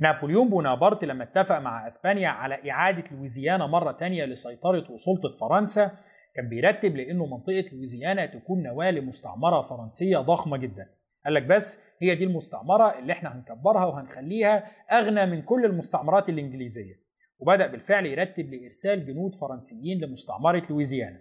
نابليون 0.00 0.48
بونابرت 0.50 1.04
لما 1.04 1.24
اتفق 1.24 1.58
مع 1.58 1.86
إسبانيا 1.86 2.28
على 2.28 2.70
إعادة 2.70 3.04
لويزيانا 3.16 3.66
مرة 3.66 3.92
تانية 3.92 4.24
لسيطرة 4.24 4.90
وسلطة 4.92 5.30
فرنسا 5.30 5.90
كان 6.34 6.48
بيرتب 6.48 6.96
لأنه 6.96 7.26
منطقة 7.26 7.64
لويزيانا 7.72 8.26
تكون 8.26 8.62
نواة 8.62 8.90
لمستعمرة 8.90 9.60
فرنسية 9.60 10.18
ضخمة 10.18 10.56
جدا. 10.56 10.86
قال 11.24 11.34
لك 11.34 11.42
بس 11.42 11.82
هي 12.02 12.14
دي 12.14 12.24
المستعمرة 12.24 12.98
اللي 12.98 13.12
إحنا 13.12 13.34
هنكبرها 13.34 13.84
وهنخليها 13.84 14.70
أغنى 14.92 15.26
من 15.26 15.42
كل 15.42 15.64
المستعمرات 15.64 16.28
الإنجليزية. 16.28 16.94
وبدأ 17.38 17.66
بالفعل 17.66 18.06
يرتب 18.06 18.54
لإرسال 18.54 19.06
جنود 19.06 19.34
فرنسيين 19.34 20.00
لمستعمرة 20.04 20.62
لويزيانا. 20.70 21.18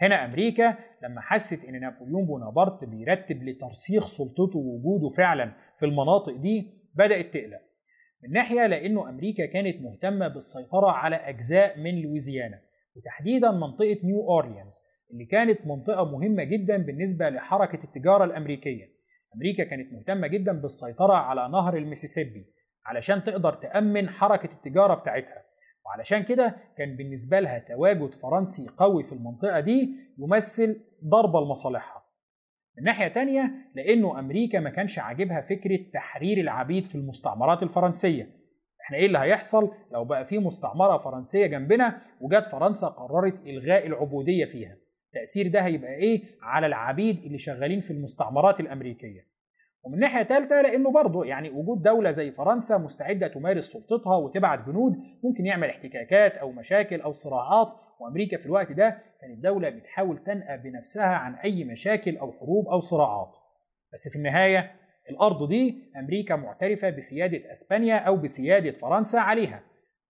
هنا 0.00 0.24
أمريكا 0.24 0.76
لما 1.02 1.20
حست 1.20 1.64
إن 1.64 1.80
نابليون 1.80 2.26
بونابرت 2.26 2.84
بيرتب 2.84 3.42
لترسيخ 3.42 4.06
سلطته 4.06 4.58
ووجوده 4.58 5.08
فعلا 5.16 5.52
في 5.76 5.86
المناطق 5.86 6.36
دي 6.36 6.80
بدأت 6.94 7.34
تقلق. 7.34 7.60
من 8.22 8.30
ناحية 8.32 8.66
لأنه 8.66 9.08
أمريكا 9.08 9.46
كانت 9.46 9.80
مهتمة 9.80 10.28
بالسيطرة 10.28 10.90
على 10.90 11.16
أجزاء 11.16 11.78
من 11.78 12.02
لويزيانا 12.02 12.60
وتحديدا 12.96 13.50
منطقة 13.50 13.98
نيو 14.04 14.28
أورليانز 14.28 14.80
اللي 15.10 15.24
كانت 15.24 15.66
منطقة 15.66 16.04
مهمة 16.04 16.44
جدا 16.44 16.76
بالنسبة 16.76 17.30
لحركة 17.30 17.84
التجارة 17.84 18.24
الأمريكية. 18.24 18.84
أمريكا 19.36 19.64
كانت 19.64 19.92
مهتمة 19.92 20.26
جدا 20.26 20.52
بالسيطرة 20.52 21.14
على 21.14 21.48
نهر 21.48 21.76
المسيسيبي 21.76 22.46
علشان 22.86 23.24
تقدر 23.24 23.54
تأمن 23.54 24.08
حركة 24.08 24.54
التجارة 24.54 24.94
بتاعتها. 24.94 25.49
وعلشان 25.90 26.22
كده 26.22 26.56
كان 26.78 26.96
بالنسبة 26.96 27.40
لها 27.40 27.58
تواجد 27.58 28.14
فرنسي 28.14 28.66
قوي 28.76 29.02
في 29.02 29.12
المنطقة 29.12 29.60
دي 29.60 29.90
يمثل 30.18 30.80
ضربة 31.04 31.40
لمصالحها. 31.40 32.04
من 32.78 32.84
ناحية 32.84 33.08
تانية 33.08 33.54
لأنه 33.74 34.18
أمريكا 34.18 34.60
ما 34.60 34.70
كانش 34.70 34.98
عاجبها 34.98 35.40
فكرة 35.40 35.78
تحرير 35.94 36.38
العبيد 36.38 36.86
في 36.86 36.94
المستعمرات 36.94 37.62
الفرنسية. 37.62 38.30
إحنا 38.84 38.96
إيه 38.96 39.06
اللي 39.06 39.18
هيحصل؟ 39.18 39.70
لو 39.92 40.04
بقى 40.04 40.24
في 40.24 40.38
مستعمرة 40.38 40.96
فرنسية 40.96 41.46
جنبنا 41.46 42.00
وجات 42.20 42.46
فرنسا 42.46 42.86
قررت 42.86 43.46
إلغاء 43.46 43.86
العبودية 43.86 44.44
فيها. 44.44 44.76
تأثير 45.12 45.48
ده 45.48 45.60
هيبقى 45.60 45.94
إيه؟ 45.94 46.22
على 46.42 46.66
العبيد 46.66 47.18
اللي 47.24 47.38
شغالين 47.38 47.80
في 47.80 47.90
المستعمرات 47.90 48.60
الأمريكية. 48.60 49.30
ومن 49.82 49.98
ناحية 49.98 50.22
ثالثه 50.22 50.62
لأنه 50.62 50.90
برضه 50.92 51.24
يعني 51.24 51.50
وجود 51.50 51.82
دولة 51.82 52.10
زي 52.10 52.30
فرنسا 52.30 52.78
مستعدة 52.78 53.26
تمارس 53.26 53.64
سلطتها 53.64 54.16
وتبعت 54.16 54.66
جنود 54.66 54.92
ممكن 55.24 55.46
يعمل 55.46 55.68
احتكاكات 55.68 56.36
أو 56.36 56.52
مشاكل 56.52 57.00
أو 57.00 57.12
صراعات 57.12 57.68
وأمريكا 58.00 58.36
في 58.36 58.46
الوقت 58.46 58.72
ده 58.72 59.02
كانت 59.20 59.44
دولة 59.44 59.68
بتحاول 59.68 60.18
تنأى 60.24 60.58
بنفسها 60.58 61.14
عن 61.14 61.34
أي 61.34 61.64
مشاكل 61.64 62.16
أو 62.16 62.32
حروب 62.32 62.68
أو 62.68 62.80
صراعات. 62.80 63.32
بس 63.92 64.08
في 64.08 64.16
النهاية 64.16 64.72
الأرض 65.10 65.48
دي 65.48 65.92
أمريكا 65.96 66.36
معترفة 66.36 66.90
بسيادة 66.90 67.52
أسبانيا 67.52 67.96
أو 67.98 68.16
بسيادة 68.16 68.70
فرنسا 68.70 69.16
عليها. 69.16 69.62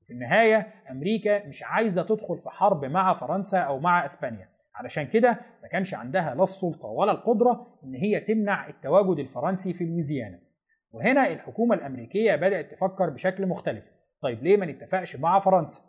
وفي 0.03 0.13
النهاية 0.13 0.75
أمريكا 0.91 1.47
مش 1.47 1.63
عايزة 1.63 2.03
تدخل 2.03 2.39
في 2.39 2.51
حرب 2.51 2.85
مع 2.85 3.15
فرنسا 3.15 3.59
أو 3.59 3.79
مع 3.79 4.05
أسبانيا. 4.05 4.49
علشان 4.81 5.07
كده 5.07 5.41
ما 5.63 5.69
كانش 5.69 5.95
عندها 5.95 6.35
لا 6.35 6.43
السلطة 6.43 6.89
ولا 6.89 7.13
القدرة 7.13 7.79
إن 7.85 7.95
هي 7.95 8.21
تمنع 8.21 8.69
التواجد 8.69 9.19
الفرنسي 9.19 9.73
في 9.73 9.85
لويزيانا. 9.85 10.39
وهنا 10.93 11.33
الحكومة 11.33 11.75
الأمريكية 11.75 12.37
بدأت 12.37 12.71
تفكر 12.71 13.11
بشكل 13.11 13.47
مختلف. 13.47 13.85
طيب 14.23 14.43
ليه 14.43 14.57
ما 14.57 14.67
نتفقش 14.67 15.17
مع 15.17 15.39
فرنسا؟ 15.39 15.83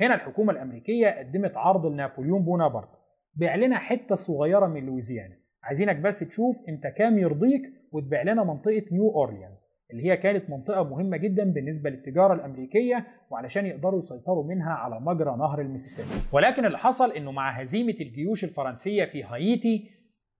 هنا 0.00 0.14
الحكومة 0.14 0.52
الأمريكية 0.52 1.18
قدمت 1.18 1.56
عرض 1.56 1.86
لنابليون 1.86 2.44
بونابرت. 2.44 2.88
بيع 3.34 3.54
لنا 3.54 3.76
حتة 3.76 4.14
صغيرة 4.14 4.66
من 4.66 4.86
لويزيانا. 4.86 5.36
عايزينك 5.62 5.96
بس 5.96 6.18
تشوف 6.18 6.56
أنت 6.68 6.86
كام 6.86 7.18
يرضيك 7.18 7.62
وتبيع 7.92 8.22
لنا 8.22 8.44
منطقة 8.44 8.82
نيو 8.92 9.10
أورليانز. 9.10 9.66
اللي 9.90 10.04
هي 10.04 10.16
كانت 10.16 10.50
منطقة 10.50 10.84
مهمة 10.84 11.16
جدا 11.16 11.44
بالنسبة 11.52 11.90
للتجارة 11.90 12.34
الأمريكية 12.34 13.06
وعلشان 13.30 13.66
يقدروا 13.66 13.98
يسيطروا 13.98 14.44
منها 14.44 14.72
على 14.72 15.00
مجرى 15.00 15.36
نهر 15.36 15.60
المسيسيبي. 15.60 16.08
ولكن 16.32 16.66
اللي 16.66 16.78
حصل 16.78 17.12
إنه 17.12 17.32
مع 17.32 17.50
هزيمة 17.50 17.94
الجيوش 18.00 18.44
الفرنسية 18.44 19.04
في 19.04 19.22
هايتي 19.22 19.90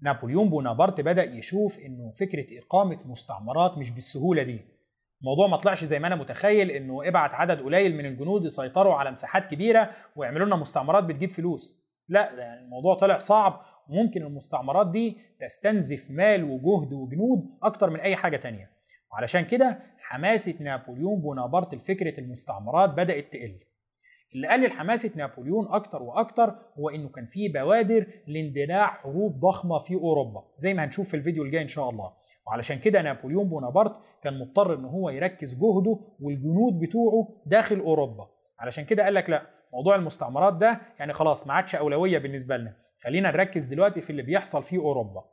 نابليون 0.03 0.51
بونابرت 0.51 1.01
بدأ 1.01 1.25
يشوف 1.25 1.79
إنه 1.79 2.11
فكرة 2.11 2.59
إقامة 2.59 2.99
مستعمرات 3.07 3.79
مش 3.79 3.91
بالسهولة 3.91 4.43
دي. 4.43 4.61
الموضوع 5.21 5.47
ما 5.47 5.57
طلعش 5.57 5.85
زي 5.85 5.99
ما 5.99 6.07
أنا 6.07 6.17
متخيل 6.17 6.71
إنه 6.71 7.09
إبعت 7.09 7.35
عدد 7.35 7.61
قليل 7.61 7.97
من 7.97 8.07
الجنود 8.07 8.45
يسيطروا 8.45 8.95
على 8.95 9.11
مساحات 9.11 9.47
كبيرة 9.47 9.91
ويعملوا 10.17 10.47
لنا 10.47 10.57
مستعمرات 10.57 11.05
بتجيب 11.05 11.31
فلوس. 11.31 11.89
لا 12.09 12.55
الموضوع 12.61 12.95
طلع 12.95 13.19
صعب 13.19 13.61
وممكن 13.89 14.23
المستعمرات 14.23 14.91
دي 14.91 15.17
تستنزف 15.41 16.11
مال 16.11 16.45
وجهد 16.45 16.93
وجنود 16.93 17.59
أكتر 17.63 17.91
من 17.91 18.01
أي 18.01 18.17
حاجة 18.17 18.37
تانية. 18.37 18.78
وعلشان 19.13 19.45
كده 19.45 19.79
حماسة 19.99 20.55
نابليون 20.61 21.21
بونابرت 21.21 21.75
لفكرة 21.75 22.21
المستعمرات 22.21 22.91
بدأت 22.91 23.33
تقل. 23.33 23.59
اللي 24.35 24.49
قلل 24.49 24.73
حماسة 24.73 25.11
نابليون 25.17 25.69
أكتر 25.69 26.03
وأكتر 26.03 26.55
هو 26.79 26.89
إنه 26.89 27.09
كان 27.09 27.27
في 27.27 27.49
بوادر 27.49 28.07
لاندلاع 28.27 28.87
حروب 28.87 29.39
ضخمة 29.41 29.79
في 29.79 29.95
أوروبا 29.95 30.45
زي 30.57 30.75
ما 30.75 30.85
هنشوف 30.85 31.09
في 31.09 31.17
الفيديو 31.17 31.43
الجاي 31.45 31.63
إن 31.63 31.69
شاء 31.69 31.91
الله. 31.91 32.13
وعلشان 32.47 32.79
كده 32.79 33.03
نابليون 33.03 33.49
بونابرت 33.49 34.01
كان 34.23 34.39
مضطر 34.39 34.75
إن 34.75 34.85
هو 34.85 35.11
يركز 35.11 35.55
جهده 35.55 35.99
والجنود 36.21 36.79
بتوعه 36.79 37.29
داخل 37.47 37.79
أوروبا. 37.79 38.29
علشان 38.59 38.85
كده 38.85 39.05
قال 39.05 39.15
لك 39.15 39.31
لا 39.31 39.43
موضوع 39.73 39.95
المستعمرات 39.97 40.55
ده 40.55 40.81
يعني 40.99 41.13
خلاص 41.13 41.47
ما 41.47 41.53
عادش 41.55 41.75
أولوية 41.75 42.19
بالنسبة 42.19 42.57
لنا. 42.57 42.77
خلينا 43.05 43.31
نركز 43.31 43.67
دلوقتي 43.67 44.01
في 44.01 44.11
اللي 44.11 44.23
بيحصل 44.23 44.63
في 44.63 44.77
أوروبا. 44.77 45.25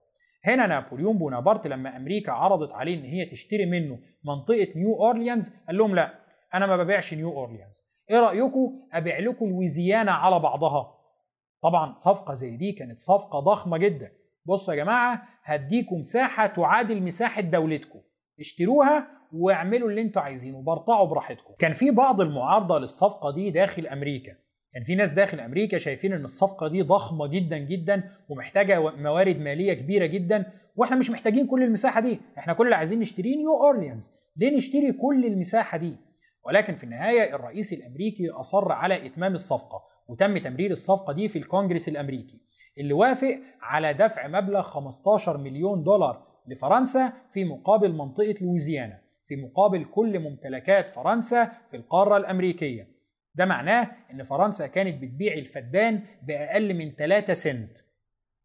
هنا 0.45 0.67
نابليون 0.67 1.17
بونابرت 1.17 1.67
لما 1.67 1.97
أمريكا 1.97 2.31
عرضت 2.31 2.73
عليه 2.73 2.95
إن 2.95 3.03
هي 3.03 3.25
تشتري 3.25 3.65
منه 3.65 3.99
منطقة 4.23 4.67
نيو 4.75 4.95
أورليانز 4.95 5.55
قال 5.67 5.77
لهم 5.77 5.95
لا 5.95 6.19
أنا 6.53 6.67
ما 6.67 6.77
ببيعش 6.77 7.13
نيو 7.13 7.31
أورليانز. 7.31 7.83
إيه 8.11 8.19
رأيكم؟ 8.19 8.79
أبيع 8.93 9.19
لكم 9.19 9.49
لويزيانا 9.49 10.11
على 10.11 10.39
بعضها. 10.39 10.95
طبعا 11.61 11.95
صفقة 11.95 12.33
زي 12.33 12.57
دي 12.57 12.71
كانت 12.71 12.99
صفقة 12.99 13.39
ضخمة 13.39 13.77
جدا. 13.77 14.11
بصوا 14.45 14.73
يا 14.73 14.83
جماعة 14.83 15.27
هديكم 15.43 15.95
مساحه 15.95 16.47
تعادل 16.47 17.01
مساحة 17.03 17.41
دولتكم. 17.41 17.99
اشتروها 18.39 19.07
واعملوا 19.33 19.89
اللي 19.89 20.01
أنتوا 20.01 20.21
عايزينه 20.21 20.61
برطعوا 20.61 21.07
براحتكم. 21.07 21.53
كان 21.59 21.71
في 21.71 21.91
بعض 21.91 22.21
المعارضة 22.21 22.79
للصفقة 22.79 23.31
دي 23.31 23.51
داخل 23.51 23.87
أمريكا. 23.87 24.35
كان 24.75 24.83
في 24.83 24.95
ناس 24.95 25.13
داخل 25.13 25.39
أمريكا 25.39 25.77
شايفين 25.77 26.13
إن 26.13 26.23
الصفقة 26.23 26.67
دي 26.67 26.81
ضخمة 26.81 27.27
جدا 27.27 27.57
جدا 27.57 28.03
ومحتاجة 28.29 28.79
موارد 28.91 29.37
مالية 29.39 29.73
كبيرة 29.73 30.05
جدا 30.05 30.45
وإحنا 30.75 30.95
مش 30.95 31.09
محتاجين 31.09 31.47
كل 31.47 31.63
المساحة 31.63 32.01
دي. 32.01 32.19
إحنا 32.37 32.53
كل 32.53 32.65
اللي 32.65 32.75
عايزين 32.75 32.99
نشتريه 32.99 33.37
نيو 33.37 33.53
أورليانز. 33.63 34.11
ليه 34.37 34.57
نشتري 34.57 34.91
كل 34.91 35.25
المساحة 35.25 35.77
دي؟ 35.77 35.95
ولكن 36.45 36.75
في 36.75 36.83
النهاية 36.83 37.35
الرئيس 37.35 37.73
الأمريكي 37.73 38.29
أصر 38.29 38.71
على 38.71 39.05
إتمام 39.05 39.33
الصفقة 39.33 39.83
وتم 40.07 40.37
تمرير 40.37 40.71
الصفقة 40.71 41.13
دي 41.13 41.27
في 41.29 41.39
الكونجرس 41.39 41.87
الأمريكي 41.89 42.41
اللي 42.77 42.93
وافق 42.93 43.39
على 43.61 43.93
دفع 43.93 44.27
مبلغ 44.27 44.61
15 44.61 45.37
مليون 45.37 45.83
دولار 45.83 46.27
لفرنسا 46.47 47.13
في 47.29 47.45
مقابل 47.45 47.93
منطقة 47.93 48.35
لويزيانا 48.41 48.99
في 49.25 49.35
مقابل 49.35 49.85
كل 49.85 50.19
ممتلكات 50.19 50.89
فرنسا 50.89 51.51
في 51.69 51.77
القارة 51.77 52.17
الأمريكية. 52.17 52.94
ده 53.35 53.45
معناه 53.45 53.91
إن 54.11 54.23
فرنسا 54.23 54.67
كانت 54.67 55.01
بتبيع 55.01 55.33
الفدان 55.33 56.01
بأقل 56.23 56.73
من 56.73 56.91
3 56.95 57.33
سنت. 57.33 57.77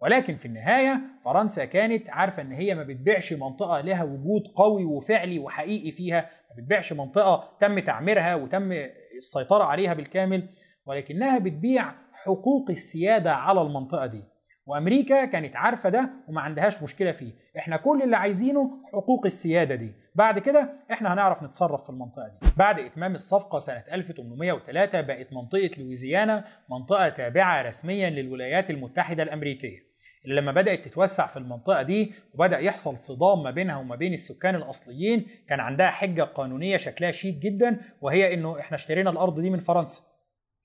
ولكن 0.01 0.37
في 0.37 0.47
النهاية 0.47 1.01
فرنسا 1.25 1.65
كانت 1.65 2.11
عارفة 2.11 2.43
إن 2.43 2.53
هي 2.53 2.75
ما 2.75 2.83
بتبيعش 2.83 3.33
منطقة 3.33 3.81
لها 3.81 4.05
وجود 4.05 4.43
قوي 4.57 4.85
وفعلي 4.85 5.39
وحقيقي 5.39 5.91
فيها 5.93 6.31
ما 6.51 6.57
بتبيعش 6.63 6.93
منطقة 6.93 7.57
تم 7.61 7.79
تعميرها 7.79 8.35
وتم 8.35 8.73
السيطرة 9.17 9.65
عليها 9.65 9.95
بالكامل 9.95 10.49
ولكنها 10.87 11.39
بتبيع 11.39 11.93
حقوق 12.13 12.71
السيادة 12.71 13.33
على 13.33 13.63
المنطقة 13.63 14.07
دي. 14.07 14.25
وأمريكا 14.71 15.25
كانت 15.25 15.57
عارفة 15.57 15.89
ده 15.89 16.11
وما 16.29 16.41
عندهاش 16.41 16.83
مشكلة 16.83 17.13
فيه. 17.13 17.33
إحنا 17.59 17.77
كل 17.77 18.03
اللي 18.03 18.17
عايزينه 18.17 18.71
حقوق 18.93 19.27
السيادة 19.27 19.75
دي. 19.75 19.93
بعد 20.15 20.39
كده 20.39 20.73
إحنا 20.93 21.13
هنعرف 21.13 21.43
نتصرف 21.43 21.83
في 21.85 21.91
المنطقة 21.91 22.29
دي. 22.29 22.49
بعد 22.57 22.81
إتمام 22.81 23.15
الصفقة 23.15 23.59
سنة 23.59 23.85
1803 23.93 25.01
بقت 25.01 25.33
منطقة 25.33 25.71
لويزيانا 25.79 26.45
منطقة 26.71 27.09
تابعة 27.09 27.63
رسميا 27.63 28.11
للولايات 28.11 28.71
المتحدة 28.71 29.23
الأمريكية. 29.23 29.79
اللي 30.25 30.41
لما 30.41 30.53
بدأت 30.53 30.85
تتوسع 30.85 31.27
في 31.27 31.37
المنطقة 31.37 31.83
دي 31.83 32.13
وبدأ 32.35 32.59
يحصل 32.59 32.99
صدام 32.99 33.43
ما 33.43 33.51
بينها 33.51 33.77
وما 33.77 33.97
بين 33.97 34.15
السكان 34.15 34.55
الأصليين 34.55 35.27
كان 35.49 35.61
عندها 35.61 35.91
حجة 35.91 36.23
قانونية 36.23 36.77
شكلها 36.77 37.11
شيك 37.13 37.35
جدا 37.37 37.81
وهي 38.01 38.35
إنه 38.35 38.61
إحنا 38.61 38.75
اشترينا 38.75 39.11
الأرض 39.11 39.41
دي 39.41 39.51
من 39.51 39.59
فرنسا. 39.59 40.03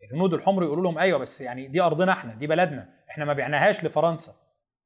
الهنود 0.04 0.34
الحمر 0.34 0.64
يقولوا 0.64 0.84
لهم 0.84 0.98
أيوه 0.98 1.20
بس 1.20 1.42
يعني 1.42 1.68
دي 1.68 1.82
أرضنا 1.82 2.12
إحنا 2.12 2.34
دي 2.36 2.48
بلدنا. 2.48 2.95
إحنا 3.10 3.26
ما 3.26 3.34
بعناهاش 3.34 3.84
لفرنسا. 3.84 4.34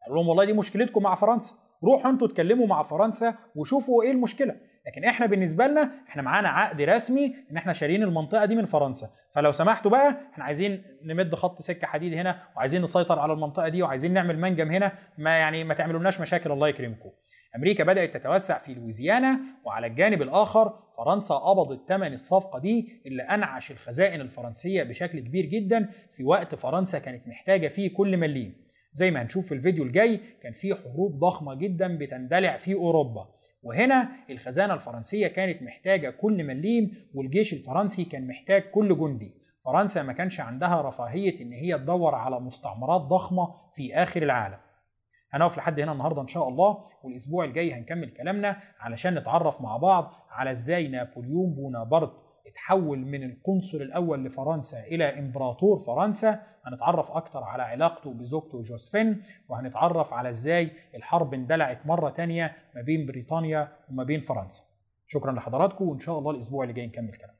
قالوا 0.03 0.17
لهم 0.17 0.27
والله 0.27 0.43
دي 0.45 0.53
مشكلتكم 0.53 1.03
مع 1.03 1.15
فرنسا. 1.15 1.53
روحوا 1.83 2.11
أنتوا 2.11 2.27
اتكلموا 2.27 2.67
مع 2.67 2.83
فرنسا 2.83 3.35
وشوفوا 3.55 4.03
إيه 4.03 4.11
المشكلة. 4.11 4.55
لكن 4.87 5.03
إحنا 5.03 5.25
بالنسبة 5.25 5.67
لنا 5.67 5.91
إحنا 6.09 6.21
معانا 6.21 6.49
عقد 6.49 6.81
رسمي 6.81 7.35
ان 7.51 7.57
إحنا 7.57 7.73
شاريين 7.73 8.03
المنطقة 8.03 8.45
دي 8.45 8.55
من 8.55 8.65
فرنسا. 8.65 9.09
فلو 9.31 9.51
سمحتوا 9.51 9.91
بقى 9.91 10.17
إحنا 10.33 10.43
عايزين 10.43 10.83
نمد 11.03 11.35
خط 11.35 11.61
سكة 11.61 11.87
حديد 11.87 12.13
هنا 12.13 12.39
وعايزين 12.55 12.81
نسيطر 12.81 13.19
على 13.19 13.33
المنطقة 13.33 13.69
دي 13.69 13.83
وعايزين 13.83 14.13
نعمل 14.13 14.39
منجم 14.39 14.71
هنا. 14.71 14.91
ما 15.17 15.29
يعني 15.37 15.63
ما 15.63 15.73
تعملولناش 15.73 16.21
مشاكل 16.21 16.51
الله 16.51 16.67
يكرمكم. 16.67 17.09
أمريكا 17.55 17.83
بدأت 17.83 18.17
تتوسع 18.17 18.57
في 18.57 18.73
لويزيانا 18.73 19.39
وعلى 19.65 19.87
الجانب 19.87 20.21
الآخر. 20.21 20.73
فرنسا 20.97 21.35
قبضت 21.35 21.89
ثمن 21.89 22.13
الصفقة 22.13 22.59
دي 22.59 23.01
اللي 23.05 23.23
أنعش 23.23 23.71
الخزائن 23.71 24.21
الفرنسية 24.21 24.83
بشكل 24.83 25.19
كبير 25.19 25.45
جدا 25.45 25.89
في 26.11 26.23
وقت 26.23 26.55
فرنسا 26.55 26.99
كانت 26.99 27.27
محتاجة 27.27 27.67
فيه 27.67 27.93
كل 27.93 28.17
مليم. 28.17 28.68
زي 28.91 29.11
ما 29.11 29.21
هنشوف 29.21 29.45
في 29.45 29.53
الفيديو 29.53 29.83
الجاي 29.83 30.17
كان 30.43 30.53
في 30.53 30.75
حروب 30.75 31.19
ضخمة 31.19 31.53
جدا 31.53 31.97
بتندلع 31.97 32.55
في 32.57 32.73
أوروبا. 32.73 33.27
وهنا 33.63 34.09
الخزانة 34.29 34.73
الفرنسية 34.73 35.27
كانت 35.27 35.61
محتاجة 35.63 36.09
كل 36.09 36.43
مليم 36.43 36.91
والجيش 37.13 37.53
الفرنسي 37.53 38.03
كان 38.05 38.27
محتاج 38.27 38.61
كل 38.61 38.97
جندي. 38.99 39.33
فرنسا 39.65 40.03
ما 40.03 40.13
كانش 40.13 40.39
عندها 40.39 40.81
رفاهية 40.81 41.41
إن 41.41 41.53
هي 41.53 41.77
تدور 41.77 42.15
على 42.15 42.39
مستعمرات 42.39 43.01
ضخمة 43.01 43.55
في 43.73 43.95
آخر 43.95 44.23
العالم. 44.23 44.57
هنقف 45.31 45.57
لحد 45.57 45.79
هنا 45.79 45.91
النهارده 45.91 46.21
إن 46.21 46.27
شاء 46.27 46.47
الله 46.49 46.85
والأسبوع 47.03 47.45
الجاي 47.45 47.73
هنكمل 47.73 48.09
كلامنا 48.09 48.61
علشان 48.79 49.15
نتعرف 49.15 49.61
مع 49.61 49.77
بعض 49.77 50.13
على 50.29 50.51
إزاي 50.51 50.87
نابليون 50.87 51.53
بونابرت 51.55 52.23
اتحول 52.47 52.99
من 52.99 53.23
القنصل 53.23 53.77
الأول 53.77 54.25
لفرنسا 54.25 54.79
إلى 54.83 55.19
إمبراطور 55.19 55.79
فرنسا 55.79 56.43
هنتعرف 56.65 57.11
أكتر 57.11 57.43
على 57.43 57.63
علاقته 57.63 58.13
بزوجته 58.13 58.61
جوزفين 58.61 59.21
وهنتعرف 59.49 60.13
على 60.13 60.29
إزاي 60.29 60.71
الحرب 60.95 61.33
اندلعت 61.33 61.85
مرة 61.85 62.09
تانية 62.09 62.55
ما 62.75 62.81
بين 62.81 63.05
بريطانيا 63.05 63.71
وما 63.89 64.03
بين 64.03 64.19
فرنسا. 64.19 64.63
شكرا 65.07 65.31
لحضراتكم 65.31 65.87
وإن 65.87 65.99
شاء 65.99 66.19
الله 66.19 66.31
الأسبوع 66.31 66.63
اللي 66.63 66.73
جاي 66.73 66.87
نكمل 66.87 67.13
كلام 67.13 67.38